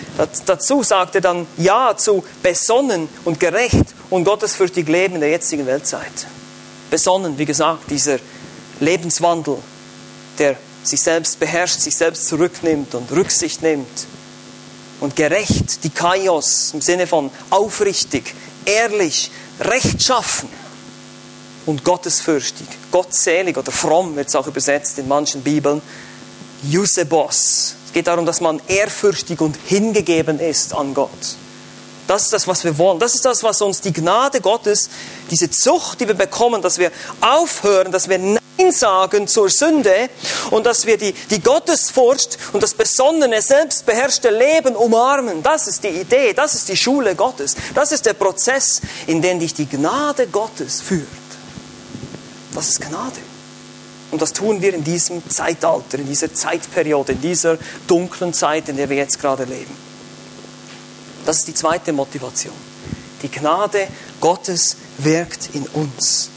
dazu 0.45 0.83
sagt 0.83 1.15
er 1.15 1.21
dann 1.21 1.47
Ja 1.57 1.95
zu 1.95 2.23
besonnen 2.41 3.07
und 3.25 3.39
gerecht 3.39 3.85
und 4.09 4.23
gottesfürchtig 4.23 4.87
Leben 4.87 5.15
in 5.15 5.21
der 5.21 5.29
jetzigen 5.29 5.65
Weltzeit. 5.65 6.27
Besonnen, 6.89 7.37
wie 7.37 7.45
gesagt, 7.45 7.89
dieser 7.89 8.17
Lebenswandel, 8.79 9.57
der 10.39 10.55
sich 10.83 11.01
selbst 11.01 11.39
beherrscht, 11.39 11.79
sich 11.79 11.95
selbst 11.95 12.27
zurücknimmt 12.27 12.95
und 12.95 13.11
Rücksicht 13.11 13.61
nimmt. 13.61 14.07
Und 14.99 15.15
gerecht, 15.15 15.83
die 15.83 15.89
Kaios 15.89 16.71
im 16.73 16.81
Sinne 16.81 17.05
von 17.05 17.29
aufrichtig, 17.49 18.33
ehrlich, 18.65 19.31
rechtschaffen 19.59 20.49
und 21.65 21.83
gottesfürchtig, 21.83 22.67
gottselig 22.91 23.57
oder 23.57 23.71
fromm 23.71 24.15
wird 24.15 24.29
es 24.29 24.35
auch 24.35 24.47
übersetzt 24.47 24.97
in 24.97 25.07
manchen 25.07 25.43
Bibeln. 25.43 25.81
Jusebos. 26.63 27.75
Es 27.85 27.93
geht 27.93 28.07
darum, 28.07 28.25
dass 28.25 28.41
man 28.41 28.59
ehrfürchtig 28.67 29.39
und 29.41 29.57
hingegeben 29.67 30.39
ist 30.39 30.73
an 30.73 30.93
Gott. 30.93 31.09
Das 32.07 32.23
ist 32.23 32.33
das, 32.33 32.47
was 32.47 32.63
wir 32.63 32.77
wollen. 32.77 32.99
Das 32.99 33.13
ist 33.13 33.25
das, 33.25 33.43
was 33.43 33.61
uns 33.61 33.81
die 33.81 33.93
Gnade 33.93 34.41
Gottes, 34.41 34.89
diese 35.29 35.51
Zucht, 35.51 35.99
die 35.99 36.07
wir 36.07 36.15
bekommen, 36.15 36.61
dass 36.61 36.79
wir 36.79 36.91
aufhören, 37.21 37.91
dass 37.91 38.09
wir 38.09 38.39
sagen 38.71 39.27
zur 39.27 39.49
Sünde 39.49 40.09
und 40.51 40.65
dass 40.65 40.85
wir 40.85 40.97
die, 40.97 41.13
die 41.29 41.41
Gottesfurcht 41.41 42.37
und 42.53 42.63
das 42.63 42.73
besonnene, 42.73 43.41
selbstbeherrschte 43.41 44.29
Leben 44.29 44.75
umarmen. 44.75 45.43
Das 45.43 45.67
ist 45.67 45.83
die 45.83 45.89
Idee, 45.89 46.33
das 46.33 46.55
ist 46.55 46.69
die 46.69 46.77
Schule 46.77 47.15
Gottes. 47.15 47.55
Das 47.73 47.91
ist 47.91 48.05
der 48.05 48.13
Prozess, 48.13 48.81
in 49.05 49.21
den 49.21 49.39
dich 49.39 49.53
die 49.53 49.67
Gnade 49.67 50.27
Gottes 50.27 50.81
führt. 50.81 51.07
Das 52.53 52.69
ist 52.69 52.81
Gnade. 52.81 53.19
Und 54.09 54.21
das 54.21 54.33
tun 54.33 54.61
wir 54.61 54.73
in 54.73 54.83
diesem 54.83 55.27
Zeitalter, 55.29 55.99
in 55.99 56.07
dieser 56.07 56.33
Zeitperiode, 56.33 57.11
in 57.11 57.21
dieser 57.21 57.57
dunklen 57.87 58.33
Zeit, 58.33 58.69
in 58.69 58.77
der 58.77 58.89
wir 58.89 58.97
jetzt 58.97 59.19
gerade 59.19 59.43
leben. 59.43 59.75
Das 61.25 61.39
ist 61.39 61.47
die 61.47 61.53
zweite 61.53 61.91
Motivation. 61.91 62.53
Die 63.21 63.29
Gnade 63.29 63.87
Gottes 64.21 64.77
wirkt 64.97 65.49
in 65.53 65.65
uns. 65.73 66.29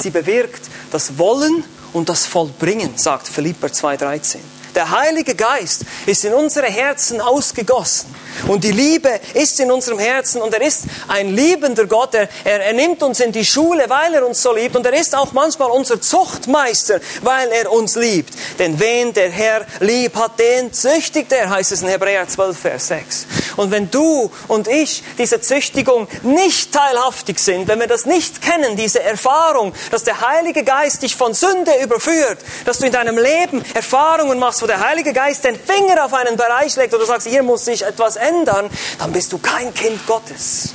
Sie 0.00 0.10
bewirkt 0.10 0.69
das 0.90 1.18
Wollen 1.18 1.64
und 1.92 2.08
das 2.08 2.26
Vollbringen, 2.26 2.96
sagt 2.96 3.28
Philipper 3.28 3.68
2,13. 3.68 4.38
Der 4.74 4.90
Heilige 4.90 5.34
Geist 5.34 5.82
ist 6.06 6.24
in 6.24 6.34
unsere 6.34 6.66
Herzen 6.66 7.20
ausgegossen. 7.20 8.14
Und 8.48 8.64
die 8.64 8.72
Liebe 8.72 9.20
ist 9.34 9.60
in 9.60 9.70
unserem 9.70 9.98
Herzen 9.98 10.40
und 10.40 10.54
er 10.54 10.62
ist 10.62 10.84
ein 11.08 11.34
liebender 11.34 11.86
Gott. 11.86 12.14
Er, 12.14 12.28
er, 12.44 12.60
er, 12.60 12.72
nimmt 12.72 13.02
uns 13.02 13.20
in 13.20 13.32
die 13.32 13.44
Schule, 13.44 13.84
weil 13.88 14.14
er 14.14 14.26
uns 14.26 14.42
so 14.42 14.54
liebt. 14.54 14.76
Und 14.76 14.86
er 14.86 14.94
ist 14.94 15.14
auch 15.14 15.32
manchmal 15.32 15.70
unser 15.70 16.00
Zuchtmeister, 16.00 17.00
weil 17.22 17.48
er 17.50 17.70
uns 17.70 17.96
liebt. 17.96 18.32
Denn 18.58 18.78
wen 18.80 19.12
der 19.12 19.30
Herr 19.30 19.66
lieb 19.80 20.16
hat, 20.16 20.38
den 20.38 20.72
züchtigt 20.72 21.32
er, 21.32 21.50
heißt 21.50 21.72
es 21.72 21.82
in 21.82 21.88
Hebräer 21.88 22.28
12, 22.28 22.58
Vers 22.58 22.88
6. 22.88 23.26
Und 23.56 23.70
wenn 23.70 23.90
du 23.90 24.30
und 24.48 24.68
ich 24.68 25.02
diese 25.18 25.40
Züchtigung 25.40 26.08
nicht 26.22 26.72
teilhaftig 26.72 27.38
sind, 27.38 27.68
wenn 27.68 27.80
wir 27.80 27.88
das 27.88 28.06
nicht 28.06 28.40
kennen, 28.40 28.76
diese 28.76 29.02
Erfahrung, 29.02 29.74
dass 29.90 30.04
der 30.04 30.20
Heilige 30.20 30.64
Geist 30.64 31.02
dich 31.02 31.16
von 31.16 31.34
Sünde 31.34 31.72
überführt, 31.82 32.38
dass 32.64 32.78
du 32.78 32.86
in 32.86 32.92
deinem 32.92 33.18
Leben 33.18 33.62
Erfahrungen 33.74 34.38
machst, 34.38 34.59
wo 34.62 34.66
der 34.66 34.80
Heilige 34.80 35.12
Geist 35.12 35.44
den 35.44 35.56
Finger 35.56 36.04
auf 36.04 36.14
einen 36.14 36.36
Bereich 36.36 36.76
legt 36.76 36.92
oder 36.92 37.02
du 37.02 37.06
sagst, 37.06 37.26
hier 37.26 37.42
muss 37.42 37.64
sich 37.64 37.82
etwas 37.82 38.16
ändern, 38.16 38.70
dann 38.98 39.12
bist 39.12 39.32
du 39.32 39.38
kein 39.38 39.72
Kind 39.74 40.06
Gottes. 40.06 40.70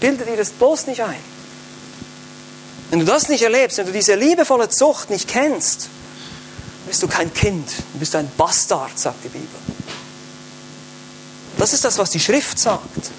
Bilde 0.00 0.24
dir 0.24 0.36
das 0.36 0.50
bloß 0.50 0.86
nicht 0.86 1.02
ein. 1.02 1.32
Wenn 2.90 3.00
du 3.00 3.06
das 3.06 3.28
nicht 3.28 3.42
erlebst, 3.42 3.78
wenn 3.78 3.86
du 3.86 3.92
diese 3.92 4.14
liebevolle 4.14 4.68
Zucht 4.68 5.10
nicht 5.10 5.28
kennst, 5.28 5.88
bist 6.86 7.02
du 7.02 7.08
kein 7.08 7.32
Kind, 7.32 7.68
du 7.92 7.98
bist 7.98 8.14
ein 8.16 8.30
Bastard, 8.36 8.98
sagt 8.98 9.24
die 9.24 9.28
Bibel. 9.28 9.48
Das 11.58 11.72
ist 11.72 11.84
das, 11.84 11.98
was 11.98 12.10
die 12.10 12.20
Schrift 12.20 12.58
sagt. 12.58 13.10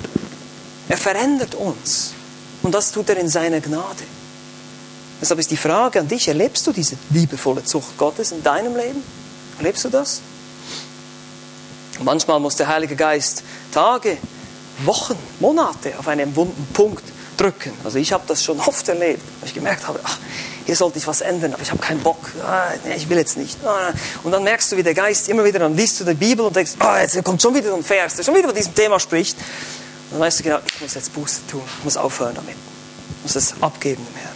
Er 0.89 0.97
verändert 0.97 1.55
uns. 1.55 2.13
Und 2.61 2.73
das 2.73 2.91
tut 2.91 3.09
er 3.09 3.17
in 3.17 3.29
seiner 3.29 3.61
Gnade. 3.61 4.03
Deshalb 5.21 5.39
ist 5.39 5.51
die 5.51 5.57
Frage 5.57 5.99
an 5.99 6.07
dich, 6.07 6.27
erlebst 6.27 6.67
du 6.67 6.71
diese 6.71 6.97
liebevolle 7.09 7.63
Zucht 7.63 7.97
Gottes 7.97 8.31
in 8.31 8.43
deinem 8.43 8.75
Leben? 8.75 9.01
Erlebst 9.57 9.85
du 9.85 9.89
das? 9.89 10.21
Manchmal 12.01 12.39
muss 12.39 12.55
der 12.55 12.67
Heilige 12.67 12.95
Geist 12.95 13.43
Tage, 13.71 14.17
Wochen, 14.83 15.17
Monate 15.39 15.93
auf 15.97 16.07
einen 16.07 16.35
wunden 16.35 16.67
Punkt 16.73 17.03
drücken. 17.37 17.71
Also 17.83 17.97
ich 17.97 18.11
habe 18.13 18.23
das 18.27 18.43
schon 18.43 18.59
oft 18.59 18.87
erlebt, 18.87 19.21
weil 19.39 19.49
ich 19.49 19.53
gemerkt 19.53 19.87
habe, 19.87 19.99
ach, 20.03 20.17
hier 20.65 20.75
sollte 20.75 20.97
ich 20.97 21.07
was 21.07 21.21
ändern, 21.21 21.53
aber 21.53 21.61
ich 21.61 21.71
habe 21.71 21.81
keinen 21.81 22.01
Bock, 22.01 22.31
ah, 22.45 22.67
nee, 22.85 22.95
ich 22.95 23.09
will 23.09 23.17
jetzt 23.17 23.37
nicht. 23.37 23.57
Ah. 23.65 23.93
Und 24.23 24.31
dann 24.31 24.43
merkst 24.43 24.71
du, 24.71 24.77
wie 24.77 24.83
der 24.83 24.93
Geist 24.93 25.29
immer 25.29 25.43
wieder, 25.43 25.59
dann 25.59 25.75
liest 25.75 25.99
du 25.99 26.05
die 26.05 26.13
Bibel 26.13 26.45
und 26.45 26.55
denkst, 26.55 26.73
ah, 26.79 27.01
jetzt 27.01 27.21
kommt 27.23 27.41
schon 27.41 27.53
wieder 27.53 27.73
ein 27.73 27.83
Vers, 27.83 28.15
der 28.15 28.23
schon 28.23 28.35
wieder 28.35 28.47
von 28.47 28.55
diesem 28.55 28.73
Thema 28.73 28.99
spricht. 28.99 29.37
Und 29.37 30.13
dann 30.13 30.19
weißt 30.21 30.39
du 30.39 30.43
genau, 30.43 30.59
ich 30.65 30.81
muss 30.81 30.93
jetzt 30.93 31.13
Buße 31.13 31.41
tun, 31.49 31.61
ich 31.79 31.83
muss 31.83 31.97
aufhören 31.97 32.35
damit, 32.35 32.55
ich 32.55 33.23
muss 33.23 33.35
es 33.35 33.53
abgeben 33.61 34.05
dem 34.05 34.21
Herrn. 34.21 34.32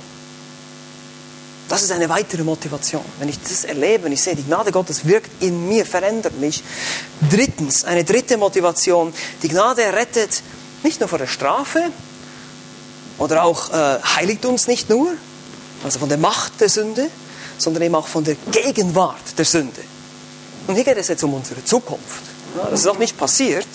Das 1.69 1.84
ist 1.84 1.91
eine 1.91 2.08
weitere 2.08 2.43
Motivation. 2.43 3.03
Wenn 3.19 3.27
ich 3.27 3.41
das 3.41 3.65
erlebe, 3.65 4.06
wenn 4.06 4.12
ich 4.13 4.21
sehe, 4.21 4.36
die 4.36 4.43
Gnade 4.43 4.71
Gottes 4.71 5.06
wirkt 5.06 5.43
in 5.43 5.67
mir, 5.67 5.86
verändert 5.86 6.39
mich. 6.39 6.63
Drittens, 7.30 7.84
eine 7.84 8.06
dritte 8.06 8.38
Motivation. 8.38 9.13
Die 9.43 9.49
Gnade 9.49 9.82
rettet 9.93 10.41
nicht 10.84 10.99
nur 11.01 11.10
vor 11.10 11.19
der 11.19 11.27
Strafe 11.27 11.84
oder 13.17 13.43
auch 13.43 13.71
äh, 13.71 13.99
heiligt 14.15 14.45
uns 14.45 14.67
nicht 14.67 14.89
nur, 14.89 15.12
also 15.84 15.99
von 15.99 16.08
der 16.08 16.17
Macht 16.17 16.62
der 16.62 16.69
Sünde, 16.69 17.10
sondern 17.58 17.84
eben 17.84 17.95
auch 17.95 18.08
von 18.08 18.23
der 18.23 18.36
Gegenwart 18.51 19.38
der 19.38 19.45
Sünde. 19.45 19.82
Und 20.67 20.75
hier 20.75 20.84
geht 20.86 20.97
es 20.97 21.10
jetzt 21.10 21.23
um 21.23 21.34
unsere 21.34 21.63
Zukunft. 21.65 22.23
Das 22.69 22.82
ist 22.82 22.86
noch 22.86 22.99
nicht 22.99 23.17
passiert. 23.17 23.67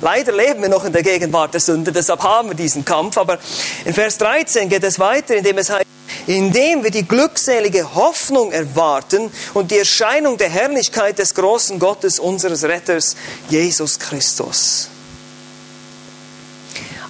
Leider 0.00 0.32
leben 0.32 0.62
wir 0.62 0.68
noch 0.68 0.84
in 0.84 0.92
der 0.92 1.02
Gegenwart 1.02 1.52
der 1.54 1.60
Sünde, 1.60 1.90
deshalb 1.90 2.22
haben 2.22 2.48
wir 2.48 2.54
diesen 2.54 2.84
Kampf. 2.84 3.18
Aber 3.18 3.38
in 3.84 3.92
Vers 3.92 4.16
13 4.18 4.68
geht 4.68 4.84
es 4.84 4.98
weiter, 4.98 5.34
indem 5.34 5.58
es 5.58 5.70
heißt, 5.70 5.84
indem 6.28 6.84
wir 6.84 6.90
die 6.90 7.08
glückselige 7.08 7.94
Hoffnung 7.94 8.52
erwarten 8.52 9.32
und 9.54 9.70
die 9.70 9.78
Erscheinung 9.78 10.36
der 10.36 10.50
Herrlichkeit 10.50 11.18
des 11.18 11.34
großen 11.34 11.78
Gottes, 11.78 12.18
unseres 12.18 12.64
Retters, 12.64 13.16
Jesus 13.48 13.98
Christus. 13.98 14.90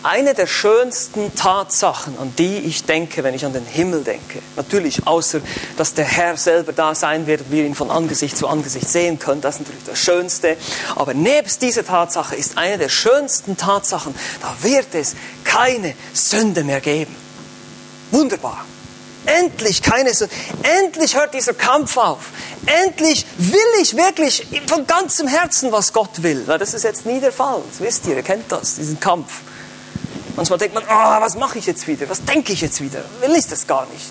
Eine 0.04 0.34
der 0.34 0.46
schönsten 0.46 1.34
Tatsachen, 1.34 2.16
an 2.20 2.32
die 2.38 2.58
ich 2.58 2.84
denke, 2.84 3.24
wenn 3.24 3.34
ich 3.34 3.44
an 3.44 3.52
den 3.52 3.66
Himmel 3.66 4.04
denke, 4.04 4.38
natürlich 4.54 5.04
außer, 5.08 5.40
dass 5.76 5.94
der 5.94 6.04
Herr 6.04 6.36
selber 6.36 6.72
da 6.72 6.94
sein 6.94 7.26
wird 7.26 7.40
und 7.40 7.50
wir 7.50 7.64
ihn 7.64 7.74
von 7.74 7.90
Angesicht 7.90 8.38
zu 8.38 8.46
Angesicht 8.46 8.88
sehen 8.88 9.18
können, 9.18 9.40
das 9.40 9.56
ist 9.56 9.62
natürlich 9.62 9.84
das 9.84 9.98
Schönste. 9.98 10.56
Aber 10.94 11.14
nebst 11.14 11.60
dieser 11.62 11.84
Tatsache 11.84 12.36
ist 12.36 12.56
eine 12.56 12.78
der 12.78 12.88
schönsten 12.88 13.56
Tatsachen, 13.56 14.14
da 14.40 14.54
wird 14.62 14.94
es 14.94 15.16
keine 15.42 15.94
Sünde 16.14 16.62
mehr 16.62 16.80
geben. 16.80 17.16
Wunderbar. 18.12 18.64
Endlich 19.28 19.82
keine 19.82 20.14
Sünde. 20.14 20.34
Endlich 20.62 21.16
hört 21.16 21.34
dieser 21.34 21.52
Kampf 21.52 21.96
auf. 21.98 22.30
Endlich 22.84 23.26
will 23.36 23.60
ich 23.82 23.96
wirklich 23.96 24.46
von 24.66 24.86
ganzem 24.86 25.28
Herzen, 25.28 25.70
was 25.70 25.92
Gott 25.92 26.22
will. 26.22 26.44
Das 26.46 26.72
ist 26.72 26.84
jetzt 26.84 27.04
nie 27.04 27.20
der 27.20 27.32
Fall. 27.32 27.60
Das 27.70 27.80
wisst 27.80 28.06
ihr, 28.06 28.16
ihr 28.16 28.22
kennt 28.22 28.50
das, 28.50 28.76
diesen 28.76 28.98
Kampf. 28.98 29.40
Manchmal 30.34 30.58
denkt 30.58 30.74
man, 30.74 30.84
oh, 30.84 31.20
was 31.20 31.34
mache 31.36 31.58
ich 31.58 31.66
jetzt 31.66 31.86
wieder? 31.86 32.08
Was 32.08 32.24
denke 32.24 32.52
ich 32.52 32.60
jetzt 32.60 32.80
wieder? 32.80 33.04
Will 33.20 33.34
ich 33.36 33.46
das 33.46 33.66
gar 33.66 33.86
nicht? 33.86 34.06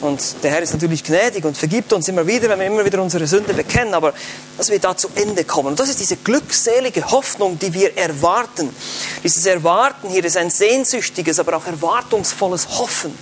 Und 0.00 0.42
der 0.42 0.50
Herr 0.50 0.62
ist 0.62 0.72
natürlich 0.72 1.04
gnädig 1.04 1.44
und 1.44 1.56
vergibt 1.56 1.92
uns 1.92 2.08
immer 2.08 2.26
wieder, 2.26 2.48
wenn 2.48 2.58
wir 2.58 2.66
immer 2.66 2.84
wieder 2.84 3.00
unsere 3.00 3.26
Sünde 3.26 3.54
bekennen, 3.54 3.94
aber 3.94 4.14
dass 4.56 4.70
wir 4.70 4.80
da 4.80 4.96
zu 4.96 5.08
Ende 5.14 5.44
kommen. 5.44 5.68
Und 5.68 5.80
das 5.80 5.88
ist 5.88 6.00
diese 6.00 6.16
glückselige 6.16 7.08
Hoffnung, 7.10 7.58
die 7.58 7.72
wir 7.72 7.96
erwarten. 7.96 8.74
Dieses 9.22 9.46
Erwarten 9.46 10.08
hier 10.08 10.24
ist 10.24 10.36
ein 10.36 10.50
sehnsüchtiges, 10.50 11.38
aber 11.38 11.56
auch 11.56 11.66
erwartungsvolles 11.66 12.78
Hoffen 12.78 13.16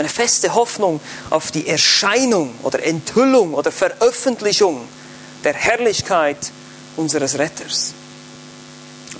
eine 0.00 0.08
feste 0.08 0.54
Hoffnung 0.54 1.00
auf 1.28 1.50
die 1.50 1.68
Erscheinung 1.68 2.54
oder 2.62 2.82
Enthüllung 2.82 3.54
oder 3.54 3.70
Veröffentlichung 3.70 4.80
der 5.44 5.52
Herrlichkeit 5.52 6.38
unseres 6.96 7.38
Retters. 7.38 7.94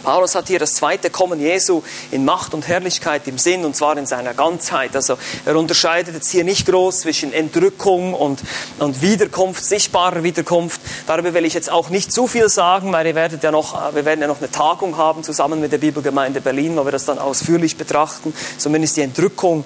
Paulus 0.03 0.35
hat 0.35 0.49
hier 0.49 0.59
das 0.59 0.75
zweite 0.75 1.11
Kommen 1.11 1.41
Jesu 1.41 1.83
in 2.11 2.25
Macht 2.25 2.55
und 2.55 2.67
Herrlichkeit 2.67 3.29
im 3.29 3.39
Sinn 3.39 3.65
und 3.65 3.77
zwar 3.77 3.97
in 3.99 4.07
seiner 4.07 4.35
Ganzheit. 4.35 4.97
Also 4.97 5.19
er 5.45 5.57
unterscheidet 5.57 6.15
jetzt 6.15 6.31
hier 6.31 6.45
nicht 6.45 6.67
groß 6.67 7.01
zwischen 7.01 7.33
Entrückung 7.33 8.15
und, 8.15 8.41
und 8.79 9.03
Wiederkunft, 9.03 9.65
sichtbarer 9.65 10.23
Wiederkunft. 10.23 10.81
Darüber 11.07 11.35
will 11.35 11.45
ich 11.45 11.55
jetzt 11.55 11.71
auch 11.71 11.91
nicht 11.91 12.13
zu 12.13 12.27
viel 12.27 12.49
sagen, 12.49 12.93
weil 12.93 13.07
ihr 13.07 13.15
werdet 13.15 13.43
ja 13.43 13.51
noch, 13.51 13.95
wir 13.95 14.05
werden 14.05 14.21
ja 14.21 14.27
noch 14.27 14.39
eine 14.39 14.51
Tagung 14.51 14.97
haben 14.97 15.23
zusammen 15.23 15.61
mit 15.61 15.73
der 15.73 15.79
Bibelgemeinde 15.79 16.41
Berlin, 16.41 16.77
wo 16.77 16.85
wir 16.85 16.93
das 16.93 17.05
dann 17.05 17.19
ausführlich 17.19 17.77
betrachten, 17.77 18.33
zumindest 18.57 18.97
die 18.97 19.03
Entrückung. 19.03 19.65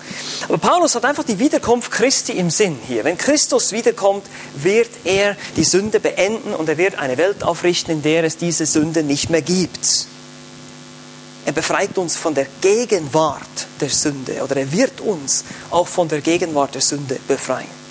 Aber 0.48 0.58
Paulus 0.58 0.94
hat 0.94 1.04
einfach 1.04 1.24
die 1.24 1.38
Wiederkunft 1.38 1.90
Christi 1.90 2.32
im 2.32 2.50
Sinn 2.50 2.78
hier. 2.86 3.04
Wenn 3.04 3.18
Christus 3.18 3.72
wiederkommt, 3.72 4.26
wird 4.56 4.90
er 5.04 5.36
die 5.56 5.64
Sünde 5.64 6.00
beenden 6.00 6.54
und 6.54 6.68
er 6.68 6.78
wird 6.78 6.98
eine 6.98 7.18
Welt 7.18 7.44
aufrichten, 7.44 7.92
in 7.92 8.02
der 8.02 8.24
es 8.24 8.36
diese 8.36 8.66
Sünde 8.66 9.02
nicht 9.02 9.30
mehr 9.30 9.42
gibt. 9.42 10.08
Er 11.46 11.52
befreit 11.52 11.96
uns 11.98 12.16
von 12.16 12.34
der 12.34 12.46
Gegenwart 12.60 13.66
der 13.80 13.90
Sünde 13.90 14.42
oder 14.42 14.56
er 14.56 14.72
wird 14.72 15.00
uns 15.00 15.44
auch 15.70 15.86
von 15.86 16.08
der 16.08 16.20
Gegenwart 16.20 16.74
der 16.74 16.82
Sünde 16.82 17.18
befreien. 17.28 17.84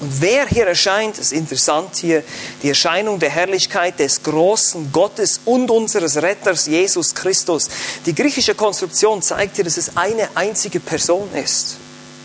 Und 0.00 0.20
wer 0.20 0.46
hier 0.46 0.66
erscheint, 0.66 1.16
ist 1.16 1.32
interessant 1.32 1.96
hier, 1.96 2.22
die 2.62 2.68
Erscheinung 2.68 3.18
der 3.18 3.30
Herrlichkeit 3.30 3.98
des 3.98 4.22
großen 4.22 4.92
Gottes 4.92 5.40
und 5.46 5.70
unseres 5.70 6.16
Retters 6.16 6.66
Jesus 6.66 7.14
Christus. 7.14 7.68
Die 8.04 8.14
griechische 8.14 8.54
Konstruktion 8.54 9.22
zeigt 9.22 9.56
hier, 9.56 9.64
dass 9.64 9.78
es 9.78 9.96
eine 9.96 10.28
einzige 10.34 10.80
Person 10.80 11.32
ist. 11.32 11.76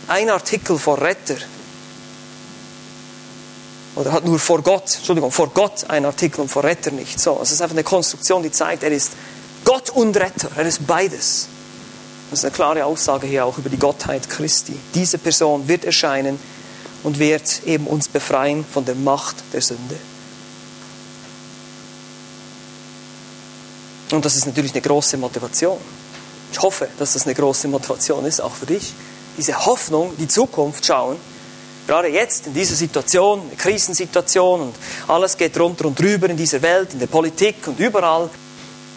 Ein 0.08 0.30
Artikel 0.30 0.78
vor 0.78 1.02
Retter. 1.02 1.38
Oder 3.96 4.12
hat 4.12 4.26
nur 4.26 4.40
vor 4.40 4.62
Gott, 4.62 4.96
Entschuldigung, 4.98 5.32
vor 5.32 5.50
Gott 5.50 5.90
ein 5.90 6.06
Artikel 6.06 6.42
und 6.42 6.50
vor 6.50 6.66
Retter 6.66 6.92
nicht. 6.92 7.20
So, 7.20 7.40
es 7.42 7.52
ist 7.52 7.62
einfach 7.62 7.76
eine 7.76 7.84
Konstruktion, 7.84 8.44
die 8.44 8.52
zeigt, 8.52 8.84
er 8.84 8.92
ist 8.92 9.12
Gott 9.66 9.90
und 9.92 10.18
Retter, 10.18 10.50
er 10.56 10.66
ist 10.66 10.86
beides. 10.86 11.48
Das 12.30 12.40
ist 12.40 12.46
eine 12.46 12.54
klare 12.54 12.86
Aussage 12.86 13.28
hier 13.28 13.46
auch 13.46 13.58
über 13.58 13.70
die 13.70 13.78
Gottheit 13.78 14.30
Christi. 14.30 14.76
Diese 14.96 15.18
Person 15.18 15.68
wird 15.68 15.84
erscheinen 15.84 16.40
und 17.04 17.20
wird 17.20 17.64
eben 17.66 17.88
uns 17.88 18.08
befreien 18.08 18.66
von 18.66 18.86
der 18.86 18.96
Macht 18.96 19.36
der 19.54 19.62
Sünde. 19.62 19.98
Und 24.12 24.26
das 24.26 24.36
ist 24.36 24.46
natürlich 24.46 24.74
eine 24.74 24.82
große 24.82 25.18
Motivation. 25.18 25.78
Ich 26.52 26.62
hoffe, 26.62 26.88
dass 27.00 27.14
das 27.14 27.26
eine 27.26 27.34
große 27.34 27.68
Motivation 27.68 28.26
ist, 28.26 28.42
auch 28.42 28.54
für 28.54 28.66
dich. 28.66 28.94
Diese 29.38 29.66
Hoffnung, 29.66 30.14
die 30.18 30.28
Zukunft 30.28 30.86
schauen, 30.86 31.18
gerade 31.88 32.10
jetzt 32.10 32.48
in 32.48 32.54
dieser 32.54 32.76
Situation, 32.76 33.42
eine 33.42 33.56
Krisensituation 33.56 34.62
und 34.62 34.76
alles 35.08 35.38
geht 35.38 35.58
runter 35.58 35.86
und 35.86 35.98
drüber 35.98 36.30
in 36.30 36.38
dieser 36.38 36.62
Welt, 36.62 36.94
in 36.94 37.00
der 37.00 37.08
Politik 37.08 37.68
und 37.68 37.80
überall. 37.80 38.30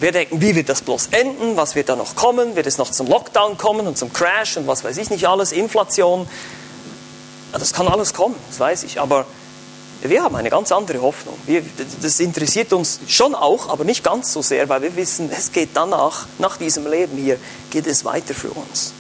Wir 0.01 0.13
denken, 0.13 0.41
wie 0.41 0.55
wird 0.55 0.69
das 0.69 0.83
bloß 0.83 1.09
enden? 1.13 1.57
Was 1.57 1.75
wird 1.75 1.89
da 1.89 1.97
noch 1.97 2.17
kommen? 2.17 2.57
Wird 2.57 2.67
es 2.67 2.79
noch 2.79 2.91
zum 2.91 3.07
Lockdown 3.07 3.57
kommen 3.57 3.87
und 3.87 3.97
zum 3.97 4.13
Crash 4.13 4.57
und 4.57 4.67
was 4.67 4.85
weiß 4.85 4.97
ich 4.97 5.11
nicht 5.11 5.27
alles? 5.29 5.53
Inflation? 5.53 6.29
Ja, 7.53 7.59
das 7.59 7.73
kann 7.73 7.87
alles 7.87 8.13
kommen, 8.13 8.35
das 8.49 8.59
weiß 8.59 8.83
ich. 8.85 9.01
Aber 9.01 9.25
wir 10.03 10.23
haben 10.23 10.37
eine 10.37 10.51
ganz 10.51 10.73
andere 10.73 11.01
Hoffnung. 11.01 11.37
Wir, 11.47 11.63
das 12.03 12.21
interessiert 12.21 12.73
uns 12.73 13.01
schon 13.07 13.35
auch, 13.35 13.69
aber 13.69 13.85
nicht 13.85 14.03
ganz 14.05 14.33
so 14.33 14.43
sehr, 14.43 14.69
weil 14.69 14.83
wir 14.83 14.97
wissen, 14.97 15.31
es 15.31 15.53
geht 15.53 15.71
danach, 15.75 16.27
nach 16.39 16.57
diesem 16.57 16.87
Leben 16.91 17.17
hier, 17.17 17.39
geht 17.71 17.87
es 17.87 18.05
weiter 18.05 18.35
für 18.35 18.51
uns. 18.51 18.93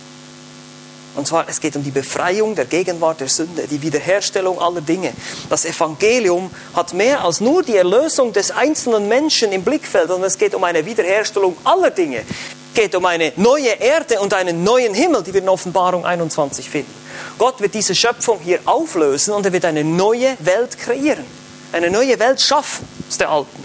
Und 1.15 1.29
zwar, 1.29 1.49
es 1.49 1.61
geht 1.61 1.77
um 1.77 1.85
die 1.85 1.93
Befreiung 1.93 2.55
der 2.55 2.65
Gegenwart 2.65 3.21
der 3.21 3.29
Sünde, 3.29 3.69
die 3.69 3.81
Wiederherstellung 3.83 4.59
aller 4.59 4.81
Dinge. 4.81 5.13
Das 5.49 5.65
Evangelium 5.65 6.51
hat 6.75 6.93
mehr 6.93 7.25
als 7.25 7.41
nur 7.41 7.63
die 7.63 7.77
Erlösung 7.77 8.33
des 8.33 8.51
einzelnen 8.51 9.09
Menschen 9.09 9.53
im 9.53 9.63
Blickfeld, 9.63 10.09
sondern 10.09 10.27
es 10.27 10.39
geht 10.39 10.55
um 10.55 10.65
eine 10.65 10.85
Wiederherstellung 10.85 11.57
aller 11.63 11.91
Dinge. 11.91 12.19
Es 12.19 12.83
geht 12.83 12.95
um 12.97 13.07
eine 13.07 13.33
neue 13.37 13.69
Erde 13.69 14.19
und 14.21 14.35
einen 14.35 14.65
neuen 14.65 14.93
Himmel, 14.93 15.23
die 15.23 15.33
wir 15.33 15.43
in 15.43 15.49
Offenbarung 15.49 16.05
21 16.05 16.69
finden. 16.69 16.93
Gott 17.39 17.61
wird 17.61 17.75
diese 17.75 17.95
Schöpfung 17.95 18.41
hier 18.43 18.59
auflösen 18.65 19.35
und 19.35 19.47
er 19.47 19.53
wird 19.53 19.65
eine 19.65 19.85
neue 19.85 20.37
Welt 20.41 20.79
kreieren. 20.79 21.25
Eine 21.73 21.91
neue 21.91 22.19
Welt 22.19 22.41
schaffen 22.41 22.87
aus 23.09 23.19
der 23.19 23.31
alten. 23.31 23.65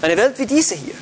Eine 0.00 0.16
Welt 0.16 0.38
wie 0.38 0.46
diese 0.46 0.76
hier. 0.76 0.94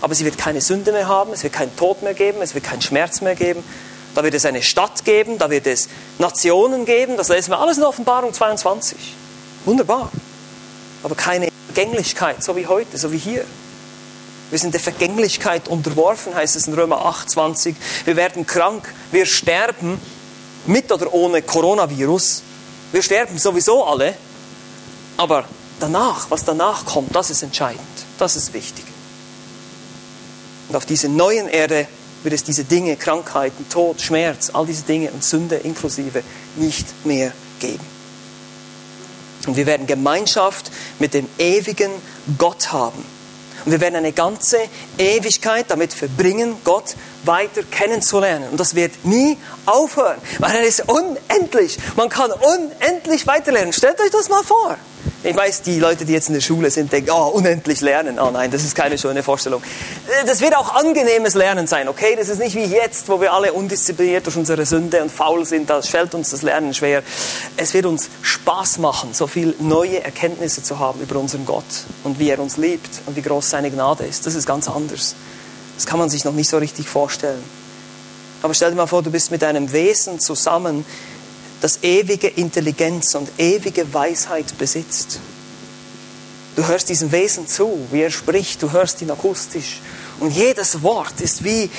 Aber 0.00 0.14
sie 0.14 0.24
wird 0.24 0.38
keine 0.38 0.60
Sünde 0.60 0.90
mehr 0.92 1.06
haben, 1.06 1.32
es 1.32 1.42
wird 1.42 1.52
keinen 1.52 1.76
Tod 1.76 2.02
mehr 2.02 2.14
geben, 2.14 2.42
es 2.42 2.54
wird 2.54 2.64
keinen 2.64 2.82
Schmerz 2.82 3.20
mehr 3.20 3.34
geben, 3.34 3.62
da 4.14 4.22
wird 4.22 4.34
es 4.34 4.44
eine 4.44 4.62
Stadt 4.62 5.04
geben, 5.04 5.38
da 5.38 5.50
wird 5.50 5.66
es 5.66 5.88
Nationen 6.18 6.84
geben, 6.84 7.16
das 7.16 7.28
lesen 7.28 7.50
wir 7.50 7.58
alles 7.58 7.78
in 7.78 7.84
Offenbarung 7.84 8.32
22. 8.32 8.96
Wunderbar. 9.64 10.10
Aber 11.02 11.14
keine 11.14 11.48
Gänglichkeit, 11.74 12.42
so 12.42 12.56
wie 12.56 12.66
heute, 12.66 12.98
so 12.98 13.12
wie 13.12 13.18
hier. 13.18 13.44
Wir 14.50 14.58
sind 14.58 14.74
der 14.74 14.80
Vergänglichkeit 14.80 15.68
unterworfen, 15.68 16.34
heißt 16.34 16.56
es 16.56 16.66
in 16.66 16.74
Römer 16.74 17.06
8, 17.06 17.30
20. 17.30 17.74
Wir 18.04 18.16
werden 18.16 18.46
krank, 18.46 18.92
wir 19.10 19.24
sterben 19.24 19.98
mit 20.66 20.92
oder 20.92 21.12
ohne 21.14 21.40
Coronavirus. 21.40 22.42
Wir 22.92 23.02
sterben 23.02 23.38
sowieso 23.38 23.84
alle, 23.84 24.14
aber 25.16 25.46
danach, 25.80 26.30
was 26.30 26.44
danach 26.44 26.84
kommt, 26.84 27.16
das 27.16 27.30
ist 27.30 27.42
entscheidend, 27.42 27.80
das 28.18 28.36
ist 28.36 28.52
wichtig. 28.52 28.84
Und 30.68 30.76
auf 30.76 30.84
dieser 30.84 31.08
neuen 31.08 31.48
Erde 31.48 31.88
wird 32.22 32.34
es 32.34 32.44
diese 32.44 32.64
Dinge, 32.64 32.96
Krankheiten, 32.96 33.68
Tod, 33.68 34.00
Schmerz, 34.00 34.50
all 34.52 34.66
diese 34.66 34.82
Dinge 34.82 35.10
und 35.10 35.24
Sünde 35.24 35.56
inklusive 35.56 36.22
nicht 36.56 36.86
mehr 37.04 37.32
geben. 37.60 37.84
Und 39.46 39.56
wir 39.56 39.66
werden 39.66 39.86
Gemeinschaft 39.86 40.70
mit 40.98 41.14
dem 41.14 41.26
ewigen 41.38 41.90
Gott 42.38 42.72
haben. 42.72 43.04
Und 43.64 43.72
wir 43.72 43.80
werden 43.80 43.96
eine 43.96 44.12
ganze 44.12 44.58
Ewigkeit 44.98 45.66
damit 45.68 45.92
verbringen, 45.92 46.56
Gott 46.64 46.94
weiter 47.24 47.62
kennenzulernen. 47.70 48.48
Und 48.50 48.58
das 48.58 48.74
wird 48.74 49.04
nie 49.04 49.38
aufhören, 49.66 50.18
weil 50.38 50.56
er 50.56 50.62
ist 50.62 50.84
unendlich. 50.88 51.78
Man 51.96 52.08
kann 52.08 52.30
unendlich 52.32 53.26
weiterlernen. 53.26 53.72
Stellt 53.72 54.00
euch 54.00 54.10
das 54.10 54.28
mal 54.28 54.42
vor. 54.42 54.76
Ich 55.24 55.36
weiß, 55.36 55.62
die 55.62 55.78
Leute, 55.78 56.04
die 56.04 56.12
jetzt 56.12 56.28
in 56.28 56.34
der 56.34 56.40
Schule 56.40 56.68
sind, 56.70 56.92
denken, 56.92 57.10
oh, 57.12 57.28
unendlich 57.28 57.80
lernen. 57.80 58.18
Oh 58.18 58.32
nein, 58.32 58.50
das 58.50 58.64
ist 58.64 58.74
keine 58.74 58.98
schöne 58.98 59.22
Vorstellung. 59.22 59.62
Das 60.26 60.40
wird 60.40 60.56
auch 60.56 60.74
angenehmes 60.74 61.34
Lernen 61.34 61.68
sein, 61.68 61.88
okay? 61.88 62.16
Das 62.16 62.28
ist 62.28 62.40
nicht 62.40 62.56
wie 62.56 62.64
jetzt, 62.64 63.08
wo 63.08 63.20
wir 63.20 63.32
alle 63.32 63.52
undiszipliniert 63.52 64.26
durch 64.26 64.36
unsere 64.36 64.66
Sünde 64.66 65.00
und 65.00 65.12
faul 65.12 65.44
sind. 65.44 65.70
Da 65.70 65.80
fällt 65.80 66.14
uns 66.16 66.30
das 66.30 66.42
Lernen 66.42 66.74
schwer. 66.74 67.04
Es 67.56 67.72
wird 67.72 67.86
uns 67.86 68.10
Spaß 68.22 68.78
machen, 68.78 69.14
so 69.14 69.28
viel 69.28 69.54
neue 69.60 70.02
Erkenntnisse 70.02 70.64
zu 70.64 70.80
haben 70.80 71.00
über 71.00 71.20
unseren 71.20 71.46
Gott 71.46 71.64
und 72.02 72.18
wie 72.18 72.30
er 72.30 72.40
uns 72.40 72.56
liebt 72.56 73.02
und 73.06 73.14
wie 73.14 73.22
groß 73.22 73.48
seine 73.48 73.70
Gnade 73.70 74.04
ist. 74.04 74.26
Das 74.26 74.34
ist 74.34 74.46
ganz 74.46 74.68
anders. 74.68 75.14
Das 75.76 75.86
kann 75.86 75.98
man 75.98 76.10
sich 76.10 76.24
noch 76.24 76.32
nicht 76.32 76.48
so 76.48 76.58
richtig 76.58 76.88
vorstellen. 76.88 77.42
Aber 78.42 78.54
stell 78.54 78.70
dir 78.70 78.76
mal 78.76 78.86
vor, 78.86 79.02
du 79.02 79.10
bist 79.10 79.30
mit 79.30 79.44
einem 79.44 79.72
Wesen 79.72 80.18
zusammen, 80.18 80.84
das 81.60 81.82
ewige 81.82 82.26
Intelligenz 82.26 83.14
und 83.14 83.30
ewige 83.38 83.92
Weisheit 83.94 84.58
besitzt. 84.58 85.20
Du 86.56 86.66
hörst 86.66 86.88
diesem 86.88 87.12
Wesen 87.12 87.46
zu, 87.46 87.86
wie 87.92 88.02
er 88.02 88.10
spricht, 88.10 88.62
du 88.62 88.72
hörst 88.72 89.00
ihn 89.00 89.10
akustisch. 89.10 89.80
Und 90.20 90.32
jedes 90.32 90.82
Wort 90.82 91.20
ist 91.20 91.44
wie, 91.44 91.70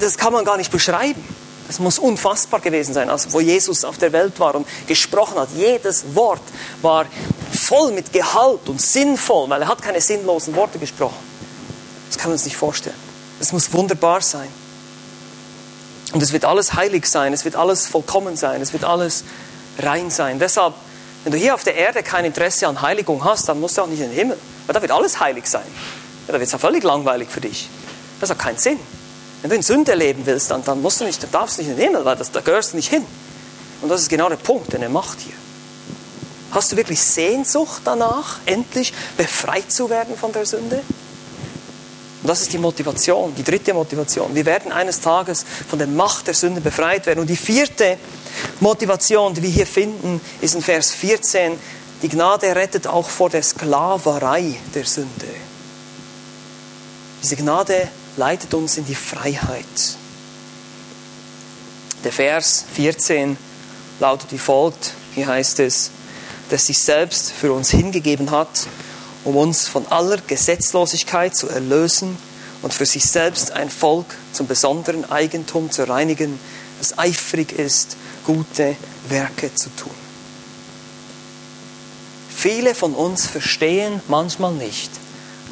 das 0.00 0.18
kann 0.18 0.32
man 0.32 0.44
gar 0.44 0.56
nicht 0.56 0.70
beschreiben. 0.70 1.22
Es 1.68 1.78
muss 1.78 1.98
unfassbar 1.98 2.60
gewesen 2.60 2.92
sein, 2.92 3.08
also 3.08 3.32
wo 3.32 3.40
Jesus 3.40 3.84
auf 3.84 3.96
der 3.96 4.12
Welt 4.12 4.38
war 4.38 4.54
und 4.54 4.66
gesprochen 4.86 5.38
hat. 5.38 5.48
Jedes 5.56 6.04
Wort 6.14 6.42
war 6.82 7.06
voll 7.52 7.92
mit 7.92 8.12
Gehalt 8.12 8.68
und 8.68 8.82
sinnvoll, 8.82 9.48
weil 9.48 9.62
er 9.62 9.68
hat 9.68 9.80
keine 9.80 10.00
sinnlosen 10.00 10.54
Worte 10.56 10.78
gesprochen. 10.78 11.16
Das 12.08 12.18
kann 12.18 12.28
man 12.28 12.34
uns 12.34 12.44
nicht 12.44 12.56
vorstellen. 12.56 13.13
Es 13.44 13.52
muss 13.52 13.74
wunderbar 13.74 14.22
sein. 14.22 14.48
Und 16.14 16.22
es 16.22 16.32
wird 16.32 16.46
alles 16.46 16.72
heilig 16.72 17.04
sein, 17.04 17.34
es 17.34 17.44
wird 17.44 17.56
alles 17.56 17.86
vollkommen 17.86 18.38
sein, 18.38 18.62
es 18.62 18.72
wird 18.72 18.84
alles 18.84 19.22
rein 19.80 20.10
sein. 20.10 20.38
Deshalb, 20.38 20.72
wenn 21.24 21.32
du 21.32 21.36
hier 21.36 21.54
auf 21.54 21.62
der 21.62 21.74
Erde 21.74 22.02
kein 22.02 22.24
Interesse 22.24 22.66
an 22.66 22.80
Heiligung 22.80 23.22
hast, 23.22 23.46
dann 23.46 23.60
musst 23.60 23.76
du 23.76 23.82
auch 23.82 23.86
nicht 23.86 24.00
in 24.00 24.08
den 24.08 24.16
Himmel. 24.16 24.38
Weil 24.66 24.72
da 24.72 24.80
wird 24.80 24.92
alles 24.92 25.20
heilig 25.20 25.46
sein. 25.46 25.66
Ja, 26.26 26.32
da 26.32 26.40
wird 26.40 26.44
es 26.44 26.52
ja 26.52 26.58
völlig 26.58 26.84
langweilig 26.84 27.28
für 27.28 27.42
dich. 27.42 27.68
Das 28.18 28.30
hat 28.30 28.38
keinen 28.38 28.56
Sinn. 28.56 28.78
Wenn 29.42 29.50
du 29.50 29.56
in 29.56 29.62
Sünde 29.62 29.92
leben 29.92 30.24
willst, 30.24 30.50
dann, 30.50 30.64
dann, 30.64 30.80
musst 30.80 31.02
du 31.02 31.04
nicht, 31.04 31.22
dann 31.22 31.30
darfst 31.30 31.58
du 31.58 31.62
nicht 31.62 31.70
in 31.70 31.76
den 31.76 31.84
Himmel, 31.84 32.06
weil 32.06 32.16
das, 32.16 32.32
da 32.32 32.40
gehörst 32.40 32.72
du 32.72 32.76
nicht 32.76 32.88
hin. 32.88 33.04
Und 33.82 33.90
das 33.90 34.00
ist 34.00 34.08
genau 34.08 34.30
der 34.30 34.36
Punkt, 34.36 34.72
den 34.72 34.80
er 34.80 34.88
macht 34.88 35.20
hier. 35.20 35.34
Hast 36.50 36.72
du 36.72 36.78
wirklich 36.78 37.02
Sehnsucht 37.02 37.82
danach, 37.84 38.38
endlich 38.46 38.94
befreit 39.18 39.70
zu 39.70 39.90
werden 39.90 40.16
von 40.16 40.32
der 40.32 40.46
Sünde? 40.46 40.80
Und 42.24 42.28
das 42.28 42.40
ist 42.40 42.54
die 42.54 42.58
Motivation, 42.58 43.34
die 43.34 43.44
dritte 43.44 43.74
Motivation. 43.74 44.34
Wir 44.34 44.46
werden 44.46 44.72
eines 44.72 44.98
Tages 44.98 45.44
von 45.68 45.78
der 45.78 45.86
Macht 45.86 46.26
der 46.26 46.32
Sünde 46.32 46.62
befreit 46.62 47.04
werden. 47.04 47.20
Und 47.20 47.28
die 47.28 47.36
vierte 47.36 47.98
Motivation, 48.60 49.34
die 49.34 49.42
wir 49.42 49.50
hier 49.50 49.66
finden, 49.66 50.22
ist 50.40 50.54
in 50.54 50.62
Vers 50.62 50.92
14. 50.92 51.58
Die 52.00 52.08
Gnade 52.08 52.56
rettet 52.56 52.86
auch 52.86 53.10
vor 53.10 53.28
der 53.28 53.42
Sklaverei 53.42 54.56
der 54.74 54.86
Sünde. 54.86 55.26
Diese 57.22 57.36
Gnade 57.36 57.88
leitet 58.16 58.54
uns 58.54 58.78
in 58.78 58.86
die 58.86 58.94
Freiheit. 58.94 59.66
Der 62.04 62.12
Vers 62.12 62.64
14 62.72 63.36
lautet 64.00 64.32
wie 64.32 64.38
folgt. 64.38 64.94
Hier 65.14 65.26
heißt 65.26 65.60
es, 65.60 65.90
dass 66.48 66.64
sich 66.64 66.78
selbst 66.78 67.32
für 67.32 67.52
uns 67.52 67.68
hingegeben 67.68 68.30
hat, 68.30 68.66
um 69.24 69.36
uns 69.36 69.66
von 69.66 69.86
aller 69.88 70.18
Gesetzlosigkeit 70.18 71.34
zu 71.34 71.48
erlösen 71.48 72.16
und 72.62 72.72
für 72.74 72.86
sich 72.86 73.04
selbst 73.04 73.52
ein 73.52 73.70
Volk 73.70 74.06
zum 74.32 74.46
besonderen 74.46 75.10
Eigentum 75.10 75.70
zu 75.70 75.88
reinigen, 75.88 76.38
das 76.78 76.98
eifrig 76.98 77.52
ist, 77.52 77.96
gute 78.24 78.76
Werke 79.08 79.54
zu 79.54 79.70
tun. 79.76 79.94
Viele 82.34 82.74
von 82.74 82.94
uns 82.94 83.26
verstehen 83.26 84.02
manchmal 84.08 84.52
nicht, 84.52 84.90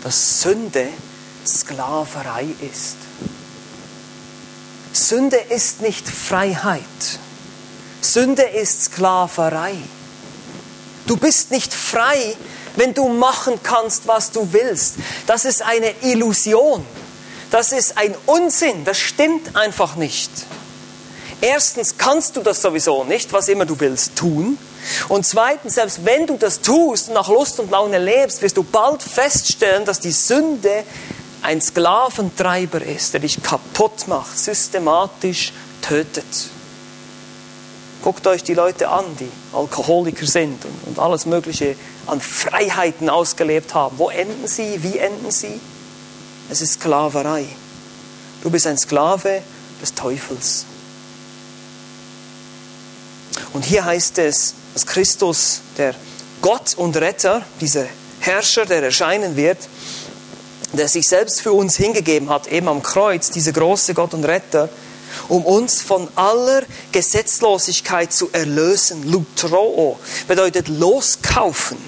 dass 0.02 0.42
Sünde 0.42 0.88
Sklaverei 1.46 2.46
ist. 2.72 2.96
Sünde 4.92 5.38
ist 5.38 5.80
nicht 5.80 6.06
Freiheit. 6.06 6.82
Sünde 8.00 8.42
ist 8.42 8.84
Sklaverei. 8.84 9.74
Du 11.06 11.16
bist 11.16 11.50
nicht 11.50 11.72
frei, 11.72 12.36
wenn 12.76 12.94
du 12.94 13.08
machen 13.08 13.60
kannst, 13.62 14.06
was 14.06 14.30
du 14.30 14.52
willst. 14.52 14.96
Das 15.26 15.44
ist 15.44 15.62
eine 15.62 15.92
Illusion. 16.02 16.84
Das 17.50 17.72
ist 17.72 17.98
ein 17.98 18.14
Unsinn. 18.26 18.84
Das 18.84 18.98
stimmt 18.98 19.56
einfach 19.56 19.96
nicht. 19.96 20.30
Erstens 21.40 21.98
kannst 21.98 22.36
du 22.36 22.40
das 22.40 22.62
sowieso 22.62 23.04
nicht, 23.04 23.32
was 23.32 23.48
immer 23.48 23.66
du 23.66 23.78
willst, 23.80 24.16
tun. 24.16 24.56
Und 25.08 25.26
zweitens, 25.26 25.74
selbst 25.74 26.04
wenn 26.04 26.26
du 26.26 26.36
das 26.36 26.60
tust 26.60 27.08
und 27.08 27.14
nach 27.14 27.28
Lust 27.28 27.58
und 27.60 27.70
Laune 27.70 27.98
lebst, 27.98 28.42
wirst 28.42 28.56
du 28.56 28.62
bald 28.62 29.02
feststellen, 29.02 29.84
dass 29.84 30.00
die 30.00 30.12
Sünde 30.12 30.84
ein 31.42 31.60
Sklaventreiber 31.60 32.80
ist, 32.82 33.12
der 33.12 33.20
dich 33.20 33.42
kaputt 33.42 34.06
macht, 34.06 34.38
systematisch 34.38 35.52
tötet. 35.82 36.24
Guckt 38.02 38.26
euch 38.26 38.42
die 38.42 38.54
Leute 38.54 38.88
an, 38.88 39.04
die 39.20 39.30
Alkoholiker 39.52 40.26
sind 40.26 40.64
und, 40.64 40.88
und 40.88 40.98
alles 40.98 41.24
Mögliche 41.24 41.76
an 42.06 42.20
Freiheiten 42.20 43.08
ausgelebt 43.08 43.74
haben. 43.74 43.98
Wo 43.98 44.10
enden 44.10 44.48
sie? 44.48 44.82
Wie 44.82 44.98
enden 44.98 45.30
sie? 45.30 45.60
Es 46.50 46.60
ist 46.60 46.74
Sklaverei. 46.74 47.46
Du 48.42 48.50
bist 48.50 48.66
ein 48.66 48.76
Sklave 48.76 49.40
des 49.80 49.94
Teufels. 49.94 50.66
Und 53.52 53.64
hier 53.64 53.84
heißt 53.84 54.18
es, 54.18 54.54
dass 54.74 54.86
Christus, 54.86 55.60
der 55.78 55.94
Gott 56.40 56.74
und 56.76 56.96
Retter, 56.96 57.42
dieser 57.60 57.86
Herrscher, 58.20 58.66
der 58.66 58.82
erscheinen 58.82 59.36
wird, 59.36 59.58
der 60.72 60.88
sich 60.88 61.06
selbst 61.06 61.40
für 61.40 61.52
uns 61.52 61.76
hingegeben 61.76 62.30
hat, 62.30 62.48
eben 62.48 62.68
am 62.68 62.82
Kreuz, 62.82 63.30
dieser 63.30 63.52
große 63.52 63.94
Gott 63.94 64.14
und 64.14 64.24
Retter, 64.24 64.68
um 65.28 65.44
uns 65.44 65.82
von 65.82 66.08
aller 66.16 66.62
Gesetzlosigkeit 66.92 68.12
zu 68.12 68.30
erlösen. 68.32 69.10
Lutroo 69.10 69.98
bedeutet 70.28 70.68
loskaufen, 70.68 71.78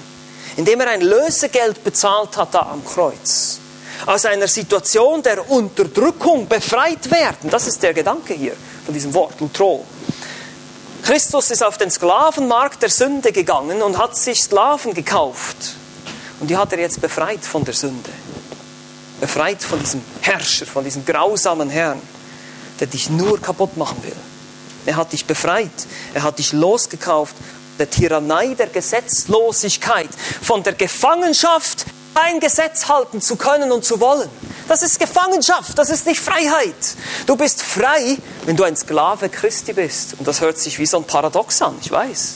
indem 0.57 0.81
er 0.81 0.89
ein 0.89 1.01
Lösegeld 1.01 1.83
bezahlt 1.83 2.37
hat 2.37 2.53
da 2.53 2.69
am 2.71 2.83
Kreuz. 2.85 3.59
Aus 4.05 4.25
einer 4.25 4.47
Situation 4.47 5.23
der 5.23 5.49
Unterdrückung 5.49 6.47
befreit 6.47 7.09
werden. 7.11 7.49
Das 7.49 7.65
ist 7.65 7.81
der 7.81 7.93
Gedanke 7.93 8.33
hier 8.33 8.53
von 8.85 8.93
diesem 8.93 9.13
Wort, 9.13 9.39
Lutro. 9.39 9.85
Christus 11.03 11.51
ist 11.51 11.63
auf 11.63 11.77
den 11.77 11.91
Sklavenmarkt 11.91 12.81
der 12.81 12.89
Sünde 12.89 13.31
gegangen 13.31 13.81
und 13.83 13.97
hat 13.97 14.17
sich 14.17 14.41
Sklaven 14.41 14.93
gekauft. 14.93 15.55
Und 16.39 16.49
die 16.49 16.57
hat 16.57 16.71
er 16.73 16.79
jetzt 16.79 16.99
befreit 16.99 17.45
von 17.45 17.63
der 17.63 17.73
Sünde. 17.73 18.09
Befreit 19.21 19.63
von 19.63 19.79
diesem 19.79 20.01
Herrscher, 20.21 20.65
von 20.65 20.83
diesem 20.83 21.05
grausamen 21.05 21.69
Herrn 21.69 22.01
der 22.79 22.87
dich 22.87 23.09
nur 23.09 23.41
kaputt 23.41 23.77
machen 23.77 24.03
will. 24.03 24.15
Er 24.85 24.97
hat 24.97 25.13
dich 25.13 25.25
befreit, 25.25 25.71
er 26.13 26.23
hat 26.23 26.39
dich 26.39 26.53
losgekauft, 26.53 27.35
der 27.79 27.89
Tyrannei 27.89 28.53
der 28.53 28.67
Gesetzlosigkeit, 28.67 30.09
von 30.41 30.63
der 30.63 30.73
Gefangenschaft 30.73 31.85
ein 32.15 32.39
Gesetz 32.39 32.87
halten 32.87 33.19
zu 33.19 33.35
können 33.35 33.71
und 33.71 33.83
zu 33.83 33.99
wollen. 33.99 34.29
Das 34.67 34.81
ist 34.81 34.99
Gefangenschaft, 34.99 35.77
das 35.77 35.89
ist 35.89 36.05
nicht 36.05 36.19
Freiheit. 36.19 36.75
Du 37.25 37.35
bist 37.35 37.61
frei, 37.61 38.17
wenn 38.45 38.55
du 38.55 38.63
ein 38.63 38.75
Sklave 38.75 39.29
Christi 39.29 39.73
bist. 39.73 40.15
Und 40.17 40.27
das 40.27 40.39
hört 40.39 40.57
sich 40.57 40.79
wie 40.79 40.85
so 40.85 40.97
ein 40.97 41.03
Paradox 41.03 41.61
an, 41.61 41.75
ich 41.81 41.91
weiß. 41.91 42.35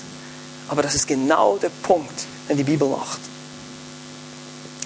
Aber 0.67 0.83
das 0.83 0.95
ist 0.95 1.07
genau 1.07 1.57
der 1.57 1.69
Punkt, 1.69 2.25
den 2.49 2.57
die 2.57 2.63
Bibel 2.63 2.89
macht. 2.89 3.28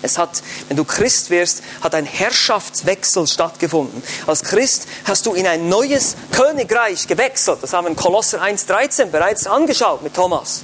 Es 0.04 0.18
hat, 0.18 0.44
wenn 0.68 0.78
du 0.78 0.84
Christ 0.84 1.30
wirst, 1.30 1.64
hat 1.82 1.96
ein 1.96 2.06
Herrschaftswechsel 2.06 3.26
stattgefunden. 3.26 4.04
Als 4.28 4.44
Christ 4.44 4.88
hast 5.06 5.26
du 5.26 5.34
in 5.34 5.48
ein 5.48 5.70
neues 5.70 6.16
Königreich 6.32 7.08
gewechselt. 7.08 7.60
Das 7.62 7.74
haben 7.74 7.86
wir 7.86 7.90
in 7.90 7.96
Kolosser 7.96 8.42
1,13 8.42 9.06
bereits 9.06 9.48
angeschaut 9.48 10.04
mit 10.04 10.14
Thomas. 10.14 10.62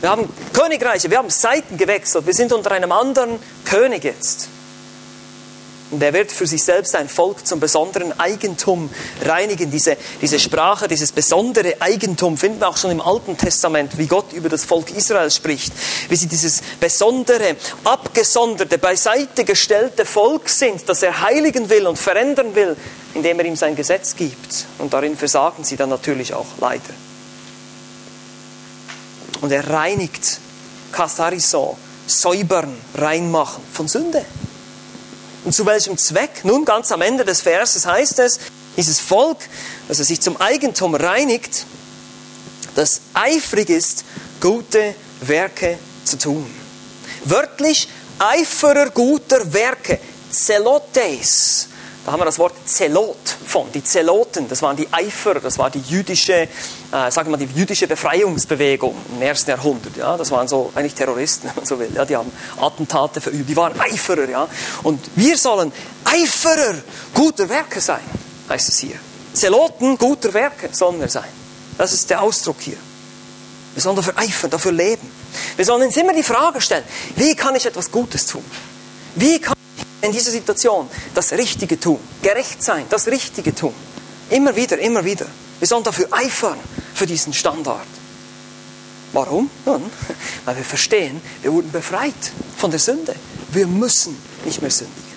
Wir 0.00 0.10
haben 0.10 0.28
Königreiche, 0.52 1.10
wir 1.10 1.18
haben 1.18 1.30
Seiten 1.30 1.78
gewechselt. 1.78 2.26
Wir 2.26 2.34
sind 2.34 2.52
unter 2.52 2.70
einem 2.72 2.92
anderen 2.92 3.38
König 3.64 4.04
jetzt. 4.04 4.48
Und 5.90 6.02
er 6.02 6.12
wird 6.12 6.32
für 6.32 6.46
sich 6.46 6.64
selbst 6.64 6.96
ein 6.96 7.08
Volk 7.08 7.46
zum 7.46 7.60
besonderen 7.60 8.18
Eigentum 8.18 8.90
reinigen. 9.22 9.70
Diese, 9.70 9.96
diese 10.20 10.40
Sprache, 10.40 10.88
dieses 10.88 11.12
besondere 11.12 11.80
Eigentum 11.80 12.36
finden 12.36 12.60
wir 12.60 12.68
auch 12.68 12.76
schon 12.76 12.90
im 12.90 13.00
Alten 13.00 13.36
Testament, 13.36 13.96
wie 13.98 14.06
Gott 14.06 14.32
über 14.32 14.48
das 14.48 14.64
Volk 14.64 14.90
Israel 14.90 15.30
spricht. 15.30 15.72
Wie 16.08 16.16
sie 16.16 16.26
dieses 16.26 16.62
besondere, 16.80 17.56
abgesonderte, 17.84 18.78
beiseite 18.78 19.44
gestellte 19.44 20.04
Volk 20.04 20.48
sind, 20.48 20.88
das 20.88 21.02
er 21.02 21.20
heiligen 21.20 21.68
will 21.68 21.86
und 21.86 21.98
verändern 21.98 22.54
will, 22.54 22.76
indem 23.14 23.38
er 23.38 23.44
ihm 23.44 23.56
sein 23.56 23.76
Gesetz 23.76 24.16
gibt. 24.16 24.66
Und 24.78 24.92
darin 24.92 25.16
versagen 25.16 25.64
sie 25.64 25.76
dann 25.76 25.90
natürlich 25.90 26.34
auch 26.34 26.46
leider. 26.60 26.82
Und 29.42 29.52
er 29.52 29.68
reinigt 29.68 30.40
Kathariso, 30.92 31.76
säubern, 32.06 32.74
reinmachen 32.94 33.62
von 33.72 33.86
Sünde. 33.86 34.24
Und 35.44 35.54
zu 35.54 35.66
welchem 35.66 35.98
Zweck? 35.98 36.44
Nun, 36.44 36.64
ganz 36.64 36.90
am 36.90 37.02
Ende 37.02 37.24
des 37.24 37.42
Verses 37.42 37.86
heißt 37.86 38.18
es, 38.20 38.40
dieses 38.76 38.98
Volk, 38.98 39.38
das 39.88 39.98
er 39.98 40.04
sich 40.04 40.20
zum 40.20 40.40
Eigentum 40.40 40.94
reinigt, 40.94 41.66
das 42.74 43.02
eifrig 43.12 43.70
ist, 43.70 44.04
gute 44.40 44.94
Werke 45.20 45.78
zu 46.04 46.18
tun. 46.18 46.52
Wörtlich 47.24 47.88
Eiferer 48.18 48.90
guter 48.90 49.52
Werke, 49.52 49.98
Zelotes, 50.30 51.68
da 52.04 52.12
haben 52.12 52.20
wir 52.20 52.26
das 52.26 52.38
Wort 52.38 52.52
Zelot 52.66 53.16
von, 53.46 53.72
die 53.72 53.82
Zeloten, 53.82 54.46
das 54.48 54.60
waren 54.60 54.76
die 54.76 54.86
Eifer, 54.92 55.34
das 55.36 55.58
war 55.58 55.70
die 55.70 55.80
jüdische, 55.80 56.32
äh, 56.32 56.48
sagen 56.90 57.30
wir 57.30 57.38
mal, 57.38 57.46
die 57.46 57.58
jüdische 57.58 57.86
Befreiungsbewegung 57.86 58.94
im 59.14 59.22
ersten 59.22 59.50
Jahrhundert. 59.50 59.96
Ja, 59.96 60.16
das 60.16 60.30
waren 60.30 60.46
so 60.46 60.70
eigentlich 60.74 60.94
Terroristen, 60.94 61.48
wenn 61.48 61.56
man 61.56 61.64
so 61.64 61.78
will. 61.78 61.90
Ja, 61.94 62.04
die 62.04 62.16
haben 62.16 62.30
Attentate 62.60 63.22
verübt, 63.22 63.48
die 63.48 63.56
waren 63.56 63.78
Eiferer. 63.80 64.28
Ja, 64.28 64.48
und 64.82 65.00
wir 65.16 65.38
sollen 65.38 65.72
Eiferer 66.04 66.74
guter 67.14 67.48
Werke 67.48 67.80
sein, 67.80 68.02
heißt 68.50 68.68
es 68.68 68.78
hier. 68.78 68.96
Zeloten 69.32 69.96
guter 69.96 70.32
Werke 70.34 70.68
sollen 70.72 71.00
wir 71.00 71.08
sein. 71.08 71.28
Das 71.78 71.92
ist 71.92 72.10
der 72.10 72.22
Ausdruck 72.22 72.56
hier. 72.60 72.76
Wir 73.72 73.82
sollen 73.82 73.96
dafür 73.96 74.16
eifern, 74.16 74.50
dafür 74.50 74.72
leben. 74.72 75.10
Wir 75.56 75.64
sollen 75.64 75.82
uns 75.82 75.96
immer 75.96 76.12
die 76.12 76.22
Frage 76.22 76.60
stellen, 76.60 76.84
wie 77.16 77.34
kann 77.34 77.56
ich 77.56 77.66
etwas 77.66 77.90
Gutes 77.90 78.26
tun? 78.26 78.44
Wie 79.16 79.40
kann 79.40 79.53
in 80.04 80.12
dieser 80.12 80.30
Situation 80.30 80.88
das 81.14 81.32
Richtige 81.32 81.80
tun, 81.80 81.98
gerecht 82.22 82.62
sein, 82.62 82.84
das 82.90 83.06
Richtige 83.06 83.54
tun. 83.54 83.74
Immer 84.30 84.54
wieder, 84.54 84.78
immer 84.78 85.04
wieder. 85.04 85.26
Wir 85.58 85.68
sollen 85.68 85.84
dafür 85.84 86.08
eifern, 86.10 86.58
für 86.94 87.06
diesen 87.06 87.32
Standard. 87.32 87.86
Warum? 89.12 89.50
Nun, 89.64 89.82
weil 90.44 90.56
wir 90.56 90.64
verstehen, 90.64 91.20
wir 91.42 91.52
wurden 91.52 91.70
befreit 91.70 92.12
von 92.56 92.70
der 92.70 92.80
Sünde. 92.80 93.14
Wir 93.50 93.66
müssen 93.66 94.16
nicht 94.44 94.60
mehr 94.60 94.70
sündigen. 94.70 95.14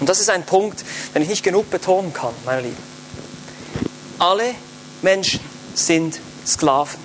Und 0.00 0.08
das 0.08 0.20
ist 0.20 0.30
ein 0.30 0.44
Punkt, 0.44 0.84
den 1.14 1.22
ich 1.22 1.28
nicht 1.28 1.42
genug 1.42 1.70
betonen 1.70 2.12
kann, 2.12 2.34
meine 2.44 2.62
Lieben. 2.62 2.82
Alle 4.18 4.54
Menschen 5.02 5.40
sind 5.74 6.18
Sklaven. 6.46 6.98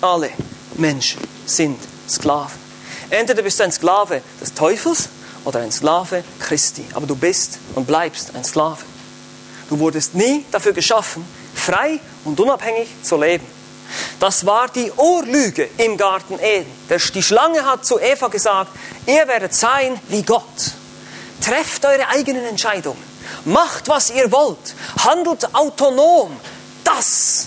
Alle 0.00 0.30
Menschen 0.76 1.20
sind 1.46 1.78
Sklaven. 2.08 2.58
Entweder 3.10 3.42
bist 3.42 3.58
du 3.58 3.64
ein 3.64 3.72
Sklave 3.72 4.20
des 4.40 4.52
Teufels 4.54 5.08
oder 5.46 5.60
ein 5.60 5.72
Sklave 5.72 6.24
Christi. 6.40 6.84
Aber 6.92 7.06
du 7.06 7.16
bist 7.16 7.58
und 7.74 7.86
bleibst 7.86 8.34
ein 8.34 8.44
Sklave. 8.44 8.82
Du 9.70 9.78
wurdest 9.78 10.14
nie 10.14 10.44
dafür 10.50 10.72
geschaffen, 10.72 11.24
frei 11.54 11.98
und 12.24 12.38
unabhängig 12.38 12.88
zu 13.02 13.16
leben. 13.16 13.46
Das 14.18 14.44
war 14.44 14.68
die 14.68 14.90
Urlüge 14.96 15.68
im 15.78 15.96
Garten 15.96 16.38
Eden. 16.40 16.70
Die 17.14 17.22
Schlange 17.22 17.64
hat 17.64 17.86
zu 17.86 18.00
Eva 18.00 18.28
gesagt, 18.28 18.70
ihr 19.06 19.26
werdet 19.28 19.54
sein 19.54 19.98
wie 20.08 20.22
Gott. 20.22 20.42
Trefft 21.40 21.84
eure 21.84 22.08
eigenen 22.08 22.44
Entscheidungen. 22.44 23.02
Macht, 23.44 23.88
was 23.88 24.10
ihr 24.10 24.30
wollt. 24.32 24.74
Handelt 24.98 25.54
autonom. 25.54 26.36
Das 26.82 27.46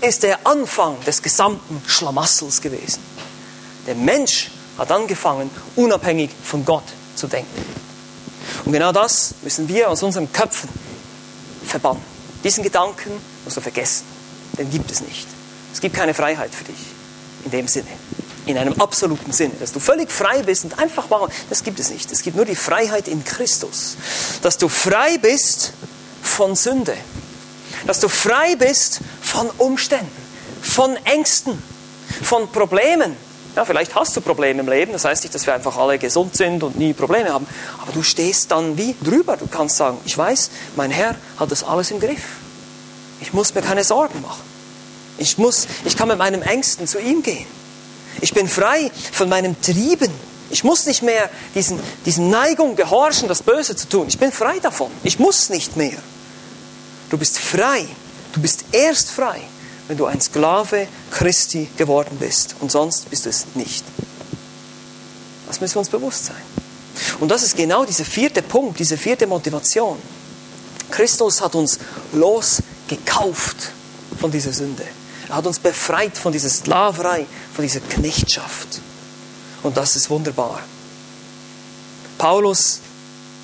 ist 0.00 0.22
der 0.22 0.46
Anfang 0.46 0.98
des 1.04 1.20
gesamten 1.22 1.82
Schlamassels 1.86 2.60
gewesen. 2.62 3.00
Der 3.86 3.94
Mensch 3.94 4.50
hat 4.78 4.90
angefangen, 4.90 5.50
unabhängig 5.76 6.30
von 6.42 6.64
Gott 6.64 6.84
zu 7.14 7.26
denken. 7.26 7.64
Und 8.64 8.72
genau 8.72 8.92
das 8.92 9.34
müssen 9.42 9.68
wir 9.68 9.90
aus 9.90 10.02
unseren 10.02 10.32
Köpfen 10.32 10.68
verbannen. 11.64 12.02
Diesen 12.42 12.62
Gedanken 12.62 13.10
musst 13.44 13.56
du 13.56 13.60
vergessen. 13.60 14.04
Den 14.58 14.70
gibt 14.70 14.90
es 14.90 15.00
nicht. 15.00 15.26
Es 15.72 15.80
gibt 15.80 15.96
keine 15.96 16.14
Freiheit 16.14 16.54
für 16.54 16.64
dich 16.64 16.76
in 17.44 17.50
dem 17.50 17.68
Sinne. 17.68 17.88
In 18.46 18.58
einem 18.58 18.78
absoluten 18.80 19.32
Sinne. 19.32 19.54
Dass 19.58 19.72
du 19.72 19.80
völlig 19.80 20.10
frei 20.10 20.42
bist 20.42 20.64
und 20.64 20.78
einfach 20.78 21.08
machen, 21.08 21.32
das 21.48 21.62
gibt 21.64 21.80
es 21.80 21.90
nicht. 21.90 22.12
Es 22.12 22.22
gibt 22.22 22.36
nur 22.36 22.44
die 22.44 22.56
Freiheit 22.56 23.08
in 23.08 23.24
Christus. 23.24 23.96
Dass 24.42 24.58
du 24.58 24.68
frei 24.68 25.18
bist 25.18 25.72
von 26.22 26.54
Sünde. 26.54 26.96
Dass 27.86 28.00
du 28.00 28.08
frei 28.08 28.56
bist 28.56 29.00
von 29.22 29.48
Umständen, 29.58 30.10
von 30.62 30.96
Ängsten, 31.04 31.62
von 32.22 32.50
Problemen, 32.50 33.16
ja, 33.56 33.64
vielleicht 33.64 33.94
hast 33.94 34.16
du 34.16 34.20
Probleme 34.20 34.60
im 34.60 34.68
Leben, 34.68 34.92
das 34.92 35.04
heißt 35.04 35.22
nicht, 35.22 35.34
dass 35.34 35.46
wir 35.46 35.54
einfach 35.54 35.76
alle 35.76 35.98
gesund 35.98 36.36
sind 36.36 36.62
und 36.62 36.76
nie 36.76 36.92
Probleme 36.92 37.32
haben, 37.32 37.46
aber 37.80 37.92
du 37.92 38.02
stehst 38.02 38.50
dann 38.50 38.76
wie 38.76 38.94
drüber. 39.02 39.36
Du 39.36 39.46
kannst 39.46 39.76
sagen, 39.76 39.98
ich 40.04 40.16
weiß, 40.16 40.50
mein 40.76 40.90
Herr 40.90 41.14
hat 41.38 41.50
das 41.50 41.62
alles 41.62 41.90
im 41.90 42.00
Griff. 42.00 42.22
Ich 43.20 43.32
muss 43.32 43.54
mir 43.54 43.62
keine 43.62 43.84
Sorgen 43.84 44.20
machen. 44.22 44.42
Ich, 45.18 45.38
muss, 45.38 45.68
ich 45.84 45.96
kann 45.96 46.08
mit 46.08 46.18
meinen 46.18 46.42
Ängsten 46.42 46.86
zu 46.86 46.98
ihm 46.98 47.22
gehen. 47.22 47.46
Ich 48.20 48.34
bin 48.34 48.48
frei 48.48 48.90
von 49.12 49.28
meinem 49.28 49.60
Trieben. 49.60 50.10
Ich 50.50 50.64
muss 50.64 50.86
nicht 50.86 51.02
mehr 51.02 51.30
diesen, 51.54 51.80
diesen 52.04 52.30
Neigung 52.30 52.76
gehorchen, 52.76 53.28
das 53.28 53.42
Böse 53.42 53.76
zu 53.76 53.88
tun. 53.88 54.06
Ich 54.08 54.18
bin 54.18 54.32
frei 54.32 54.58
davon. 54.60 54.90
Ich 55.04 55.18
muss 55.18 55.48
nicht 55.48 55.76
mehr. 55.76 55.98
Du 57.10 57.18
bist 57.18 57.38
frei. 57.38 57.86
Du 58.34 58.40
bist 58.40 58.64
erst 58.72 59.12
frei, 59.12 59.40
wenn 59.88 59.96
du 59.96 60.06
ein 60.06 60.20
Sklave 60.20 60.88
Christi 61.10 61.68
geworden 61.76 62.16
bist 62.18 62.56
und 62.60 62.70
sonst 62.70 63.10
bist 63.10 63.26
du 63.26 63.30
es 63.30 63.46
nicht. 63.54 63.84
Das 65.46 65.60
müssen 65.60 65.74
wir 65.74 65.80
uns 65.80 65.88
bewusst 65.88 66.26
sein. 66.26 66.42
Und 67.20 67.28
das 67.28 67.42
ist 67.42 67.56
genau 67.56 67.84
dieser 67.84 68.04
vierte 68.04 68.42
Punkt, 68.42 68.78
diese 68.78 68.96
vierte 68.96 69.26
Motivation. 69.26 69.98
Christus 70.90 71.40
hat 71.40 71.54
uns 71.54 71.78
losgekauft 72.12 73.72
von 74.20 74.30
dieser 74.30 74.52
Sünde. 74.52 74.84
Er 75.28 75.36
hat 75.36 75.46
uns 75.46 75.58
befreit 75.58 76.16
von 76.16 76.32
dieser 76.32 76.48
Sklaverei, 76.48 77.26
von 77.54 77.62
dieser 77.62 77.80
Knechtschaft. 77.80 78.80
Und 79.62 79.76
das 79.76 79.96
ist 79.96 80.10
wunderbar. 80.10 80.60
Paulus 82.18 82.80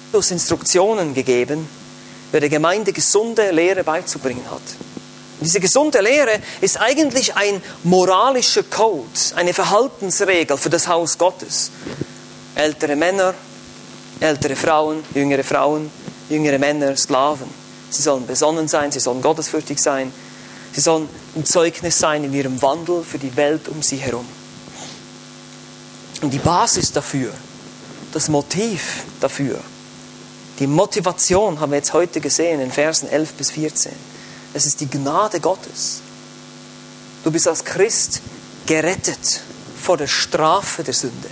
hat 0.08 0.16
uns 0.16 0.30
Instruktionen 0.30 1.14
gegeben, 1.14 1.68
wer 2.30 2.40
der 2.40 2.48
Gemeinde 2.48 2.92
gesunde 2.92 3.50
Lehre 3.50 3.82
beizubringen 3.82 4.44
hat. 4.50 4.62
Diese 5.40 5.58
gesunde 5.58 6.00
Lehre 6.02 6.38
ist 6.60 6.78
eigentlich 6.78 7.34
ein 7.34 7.62
moralischer 7.82 8.62
Code, 8.62 9.08
eine 9.36 9.54
Verhaltensregel 9.54 10.58
für 10.58 10.68
das 10.68 10.86
Haus 10.86 11.16
Gottes. 11.16 11.70
Ältere 12.54 12.94
Männer, 12.94 13.32
ältere 14.20 14.54
Frauen, 14.54 15.02
jüngere 15.14 15.42
Frauen, 15.42 15.90
jüngere 16.28 16.58
Männer, 16.58 16.94
Sklaven. 16.94 17.48
Sie 17.88 18.02
sollen 18.02 18.26
besonnen 18.26 18.68
sein, 18.68 18.92
sie 18.92 19.00
sollen 19.00 19.22
gottesfürchtig 19.22 19.78
sein, 19.78 20.12
sie 20.72 20.80
sollen 20.82 21.08
ein 21.34 21.46
Zeugnis 21.46 21.98
sein 21.98 22.22
in 22.22 22.34
ihrem 22.34 22.60
Wandel 22.60 23.02
für 23.02 23.18
die 23.18 23.34
Welt 23.36 23.66
um 23.68 23.82
sie 23.82 23.96
herum. 23.96 24.26
Und 26.20 26.30
die 26.30 26.38
Basis 26.38 26.92
dafür, 26.92 27.32
das 28.12 28.28
Motiv 28.28 29.04
dafür, 29.20 29.58
die 30.58 30.66
Motivation 30.66 31.60
haben 31.60 31.72
wir 31.72 31.78
jetzt 31.78 31.94
heute 31.94 32.20
gesehen 32.20 32.60
in 32.60 32.70
Versen 32.70 33.08
11 33.08 33.32
bis 33.32 33.52
14 33.52 33.90
es 34.54 34.66
ist 34.66 34.80
die 34.80 34.88
Gnade 34.88 35.40
Gottes. 35.40 36.00
Du 37.22 37.30
bist 37.30 37.46
als 37.46 37.64
Christ 37.64 38.20
gerettet 38.66 39.40
vor 39.80 39.96
der 39.96 40.06
Strafe 40.06 40.82
der 40.82 40.94
Sünde. 40.94 41.28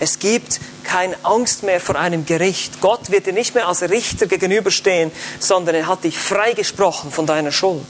Es 0.00 0.18
gibt 0.18 0.60
keine 0.84 1.16
Angst 1.24 1.62
mehr 1.62 1.80
vor 1.80 1.96
einem 1.96 2.24
Gericht. 2.24 2.80
Gott 2.80 3.10
wird 3.10 3.26
dir 3.26 3.32
nicht 3.32 3.54
mehr 3.54 3.68
als 3.68 3.82
Richter 3.82 4.26
gegenüberstehen, 4.26 5.10
sondern 5.40 5.74
er 5.74 5.86
hat 5.86 6.04
dich 6.04 6.18
freigesprochen 6.18 7.10
von 7.10 7.26
deiner 7.26 7.52
Schuld. 7.52 7.86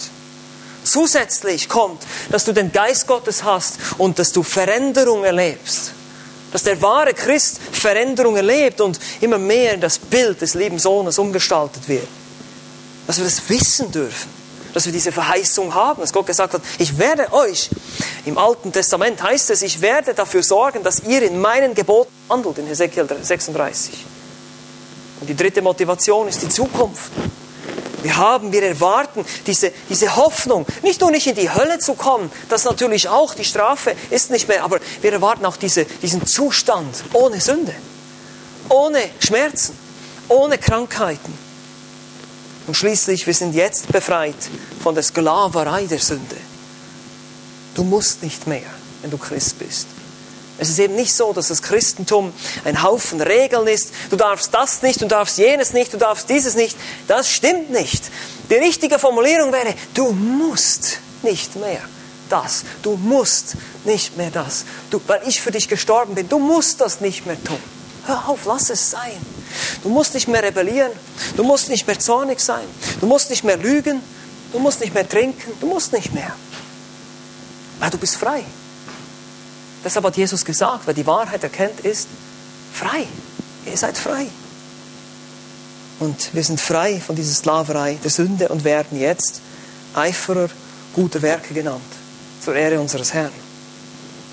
Zusätzlich 0.85 1.69
kommt, 1.69 2.03
dass 2.31 2.45
du 2.45 2.53
den 2.53 2.73
Geist 2.73 3.07
Gottes 3.07 3.45
hast 3.45 3.79
und 3.99 4.19
dass 4.19 4.33
du 4.33 4.43
Veränderung 4.43 5.25
erlebst. 5.25 5.93
Dass 6.51 6.62
der 6.62 6.81
wahre 6.81 7.12
Christ 7.12 7.61
Veränderung 7.73 8.37
erlebt 8.37 8.81
und 8.81 8.99
immer 9.21 9.39
mehr 9.39 9.75
in 9.75 9.83
das 9.83 9.99
Bild 9.99 10.41
des 10.41 10.55
lieben 10.55 10.79
Sohnes 10.79 11.19
umgestaltet 11.19 11.89
wird. 11.89 12.09
Dass 13.07 13.19
wir 13.19 13.25
das 13.25 13.49
wissen 13.49 13.93
dürfen 13.93 14.38
dass 14.75 14.87
wir 14.87 14.93
diese 14.93 15.12
Verheißung 15.12 15.75
haben, 15.75 16.01
dass 16.01 16.12
Gott 16.12 16.27
gesagt 16.27 16.55
hat, 16.55 16.62
ich 16.79 16.99
werde 16.99 17.33
euch, 17.33 17.71
im 18.25 18.39
Alten 18.39 18.73
Testament 18.73 19.23
heißt 19.23 19.51
es, 19.51 19.62
ich 19.62 19.81
werde 19.81 20.14
dafür 20.14 20.43
sorgen, 20.43 20.83
dass 20.83 21.01
ihr 21.01 21.23
in 21.23 21.41
meinen 21.41 21.75
Geboten 21.75 22.12
handelt, 22.29 22.59
in 22.59 22.66
Hesekiel 22.66 23.07
36. 23.23 23.95
Und 25.21 25.29
die 25.29 25.37
dritte 25.37 25.62
Motivation 25.62 26.29
ist 26.29 26.43
die 26.43 26.49
Zukunft. 26.49 27.11
Wir 28.03 28.16
haben, 28.16 28.53
wir 28.53 28.62
erwarten 28.62 29.25
diese, 29.47 29.73
diese 29.89 30.14
Hoffnung, 30.14 30.66
nicht 30.83 31.01
nur 31.01 31.11
nicht 31.11 31.27
in 31.27 31.35
die 31.35 31.51
Hölle 31.53 31.81
zu 31.81 31.95
kommen, 31.95 32.31
das 32.49 32.64
natürlich 32.64 33.09
auch, 33.09 33.35
die 33.35 33.45
Strafe 33.45 33.97
ist 34.11 34.31
nicht 34.31 34.47
mehr, 34.47 34.62
aber 34.62 34.79
wir 35.01 35.12
erwarten 35.12 35.45
auch 35.45 35.57
diese, 35.57 35.85
diesen 35.85 36.25
Zustand 36.25 36.95
ohne 37.12 37.41
Sünde, 37.41 37.75
ohne 38.69 39.01
Schmerzen, 39.19 39.77
ohne 40.29 40.59
Krankheiten. 40.59 41.47
Und 42.69 42.75
schließlich, 42.75 43.27
wir 43.27 43.33
sind 43.33 43.55
jetzt 43.55 43.91
befreit 43.91 44.37
von 44.83 44.95
der 44.95 45.03
Sklaverei 45.03 45.87
der 45.87 45.99
Sünde. 45.99 46.37
Du 47.75 47.83
musst 47.83 48.23
nicht 48.23 48.47
mehr, 48.47 48.61
wenn 49.01 49.11
du 49.11 49.16
Christ 49.16 49.59
bist. 49.59 49.87
Es 50.59 50.69
ist 50.69 50.79
eben 50.79 50.95
nicht 50.95 51.14
so, 51.14 51.33
dass 51.33 51.49
das 51.49 51.62
Christentum 51.62 52.31
ein 52.64 52.83
Haufen 52.83 53.23
Regeln 53.23 53.66
ist. 53.69 53.93
Du 54.11 54.16
darfst 54.16 54.53
das 54.53 54.83
nicht, 54.83 55.01
du 55.01 55.07
darfst 55.07 55.39
jenes 55.39 55.73
nicht, 55.73 55.95
du 55.95 55.97
darfst 55.97 56.29
dieses 56.29 56.57
nicht. 56.57 56.77
Das 57.07 57.31
stimmt 57.31 57.71
nicht. 57.71 58.03
Die 58.51 58.57
richtige 58.57 58.99
Formulierung 58.99 59.51
wäre, 59.51 59.75
du 59.95 60.12
musst 60.12 60.99
nicht 61.23 61.57
mehr 61.57 61.81
das. 62.29 62.64
Du 62.83 62.97
musst 62.97 63.55
nicht 63.85 64.19
mehr 64.19 64.31
das. 64.31 64.66
Du, 64.91 65.01
weil 65.07 65.23
ich 65.27 65.41
für 65.41 65.53
dich 65.53 65.69
gestorben 65.69 66.14
bin, 66.14 66.29
du 66.29 66.39
musst 66.39 66.83
das 66.83 67.01
nicht 67.01 67.25
mehr 67.25 67.43
tun. 67.43 67.61
Hör 68.05 68.29
auf, 68.29 68.45
lass 68.45 68.69
es 68.69 68.91
sein. 68.91 69.38
Du 69.82 69.88
musst 69.88 70.14
nicht 70.14 70.28
mehr 70.28 70.42
rebellieren. 70.42 70.92
Du 71.36 71.44
musst 71.44 71.68
nicht 71.68 71.86
mehr 71.86 71.99
zornig 71.99 72.40
sein. 72.40 72.64
Du 73.01 73.07
musst 73.07 73.30
nicht 73.30 73.44
mehr 73.44 73.57
lügen. 73.57 74.01
Du 74.53 74.59
musst 74.59 74.80
nicht 74.80 74.94
mehr 74.94 75.09
trinken. 75.09 75.53
Du 75.61 75.66
musst 75.66 75.92
nicht 75.92 76.12
mehr. 76.14 76.34
Weil 77.78 77.90
du 77.90 77.99
bist 77.99 78.16
frei. 78.16 78.44
Deshalb 79.84 80.05
hat 80.07 80.16
Jesus 80.16 80.44
gesagt, 80.44 80.82
wer 80.86 80.94
die 80.94 81.07
Wahrheit 81.07 81.42
erkennt, 81.42 81.80
ist 81.80 82.09
frei. 82.72 83.07
Ihr 83.66 83.76
seid 83.76 83.96
frei. 83.96 84.26
Und 86.01 86.34
wir 86.34 86.44
sind 86.44 86.61
frei 86.61 87.01
von 87.01 87.16
dieser 87.16 87.34
Sklaverei 87.34 87.99
der 88.03 88.11
Sünde 88.11 88.49
und 88.49 88.64
werden 88.64 88.99
jetzt 88.99 89.40
Eiferer 89.94 90.49
guter 90.94 91.22
Werke 91.22 91.55
genannt, 91.55 91.82
zur 92.44 92.55
Ehre 92.55 92.80
unseres 92.80 93.14
Herrn. 93.14 93.32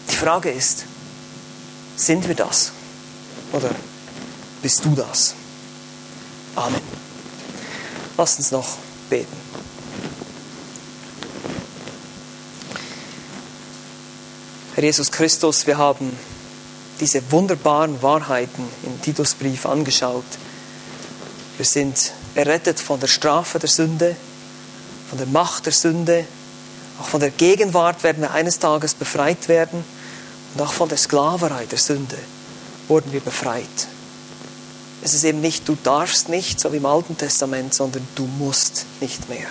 Die 0.10 0.16
Frage 0.16 0.52
ist, 0.52 0.86
sind 1.96 2.28
wir 2.28 2.36
das? 2.36 2.72
Oder 3.52 3.70
bist 4.66 4.84
du 4.84 4.96
das? 4.96 5.36
Amen. 6.56 6.82
Lass 8.18 8.38
uns 8.38 8.50
noch 8.50 8.68
beten. 9.12 9.38
Herr 14.74 14.84
Jesus 14.84 15.12
Christus, 15.12 15.68
wir 15.68 15.78
haben 15.78 16.18
diese 17.00 17.22
wunderbaren 17.32 18.02
Wahrheiten 18.02 18.68
im 18.82 19.00
Titusbrief 19.04 19.68
angeschaut. 19.68 20.26
Wir 21.58 21.66
sind 21.68 22.14
errettet 22.34 22.80
von 22.80 23.00
der 23.00 23.06
Strafe 23.06 23.60
der 23.60 23.70
Sünde, 23.70 24.16
von 25.12 25.20
der 25.20 25.28
Macht 25.28 25.68
der 25.68 25.74
Sünde, 25.74 26.26
auch 27.00 27.08
von 27.08 27.20
der 27.20 27.30
Gegenwart 27.30 28.02
werden 28.02 28.24
wir 28.24 28.32
eines 28.32 28.58
Tages 28.58 28.96
befreit 28.96 29.48
werden 29.48 29.84
und 30.56 30.62
auch 30.64 30.74
von 30.74 30.90
der 30.90 30.98
Sklaverei 30.98 31.68
der 31.68 31.78
Sünde 31.78 32.18
wurden 32.88 33.14
wir 33.14 33.20
befreit. 33.20 33.90
Es 35.06 35.14
ist 35.14 35.24
eben 35.24 35.40
nicht, 35.40 35.70
du 35.70 35.78
darfst 35.84 36.30
nicht, 36.30 36.60
so 36.60 36.74
wie 36.74 36.78
im 36.78 36.86
Alten 36.88 37.16
Testament, 37.16 37.76
sondern 37.76 38.08
du 38.16 38.24
musst 38.24 38.88
nicht 39.02 39.30
mehr. 39.30 39.46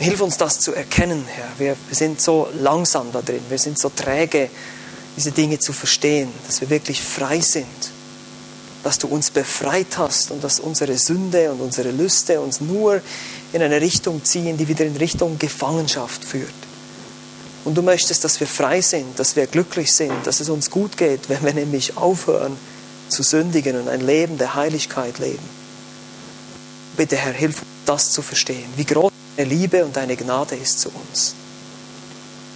Hilf 0.00 0.20
uns 0.20 0.36
das 0.36 0.58
zu 0.58 0.74
erkennen, 0.74 1.24
Herr. 1.28 1.48
Wir, 1.56 1.76
sind 1.92 2.20
so 2.20 2.48
langsam 2.58 3.12
da 3.12 3.22
drin, 3.22 3.42
wir 3.48 3.60
sind 3.60 3.78
so 3.78 3.90
träge, 3.90 4.50
diese 5.16 5.30
Dinge 5.30 5.60
zu 5.60 5.72
verstehen, 5.72 6.32
dass 6.48 6.60
wir 6.60 6.68
wirklich 6.68 7.00
frei 7.00 7.38
sind, 7.38 7.64
dass 8.82 8.98
du 8.98 9.06
uns 9.06 9.30
befreit 9.30 9.96
hast 9.96 10.32
und 10.32 10.42
dass 10.42 10.58
unsere 10.58 10.98
Sünde 10.98 11.52
und 11.52 11.60
unsere 11.60 11.92
Lüste 11.92 12.40
uns 12.40 12.60
nur 12.60 13.00
in 13.52 13.62
eine 13.62 13.80
Richtung 13.80 14.24
ziehen, 14.24 14.56
die 14.56 14.66
wieder 14.66 14.84
in 14.84 14.96
Richtung 14.96 15.38
Gefangenschaft 15.38 16.24
führt. 16.24 16.50
Und 17.64 17.76
du 17.76 17.82
möchtest, 17.82 18.24
dass 18.24 18.40
wir 18.40 18.48
frei 18.48 18.80
sind, 18.80 19.16
dass 19.20 19.36
wir 19.36 19.46
glücklich 19.46 19.92
sind, 19.92 20.26
dass 20.26 20.40
es 20.40 20.48
uns 20.48 20.70
gut 20.70 20.96
geht, 20.96 21.28
wenn 21.28 21.44
wir 21.44 21.54
nämlich 21.54 21.96
aufhören 21.96 22.56
zu 23.12 23.22
sündigen 23.22 23.80
und 23.80 23.88
ein 23.88 24.00
Leben 24.00 24.38
der 24.38 24.54
Heiligkeit 24.54 25.18
leben. 25.18 25.48
Bitte, 26.96 27.16
Herr, 27.16 27.32
hilf 27.32 27.60
uns, 27.60 27.72
das 27.86 28.12
zu 28.12 28.22
verstehen, 28.22 28.68
wie 28.76 28.84
groß 28.84 29.12
deine 29.36 29.48
Liebe 29.48 29.84
und 29.84 29.96
deine 29.96 30.16
Gnade 30.16 30.54
ist 30.54 30.80
zu 30.80 30.90
uns. 30.90 31.34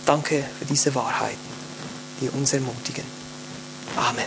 Danke 0.04 0.44
für 0.58 0.64
diese 0.64 0.94
Wahrheiten, 0.94 1.36
die 2.20 2.28
uns 2.28 2.52
ermutigen. 2.52 3.04
Amen. 3.96 4.24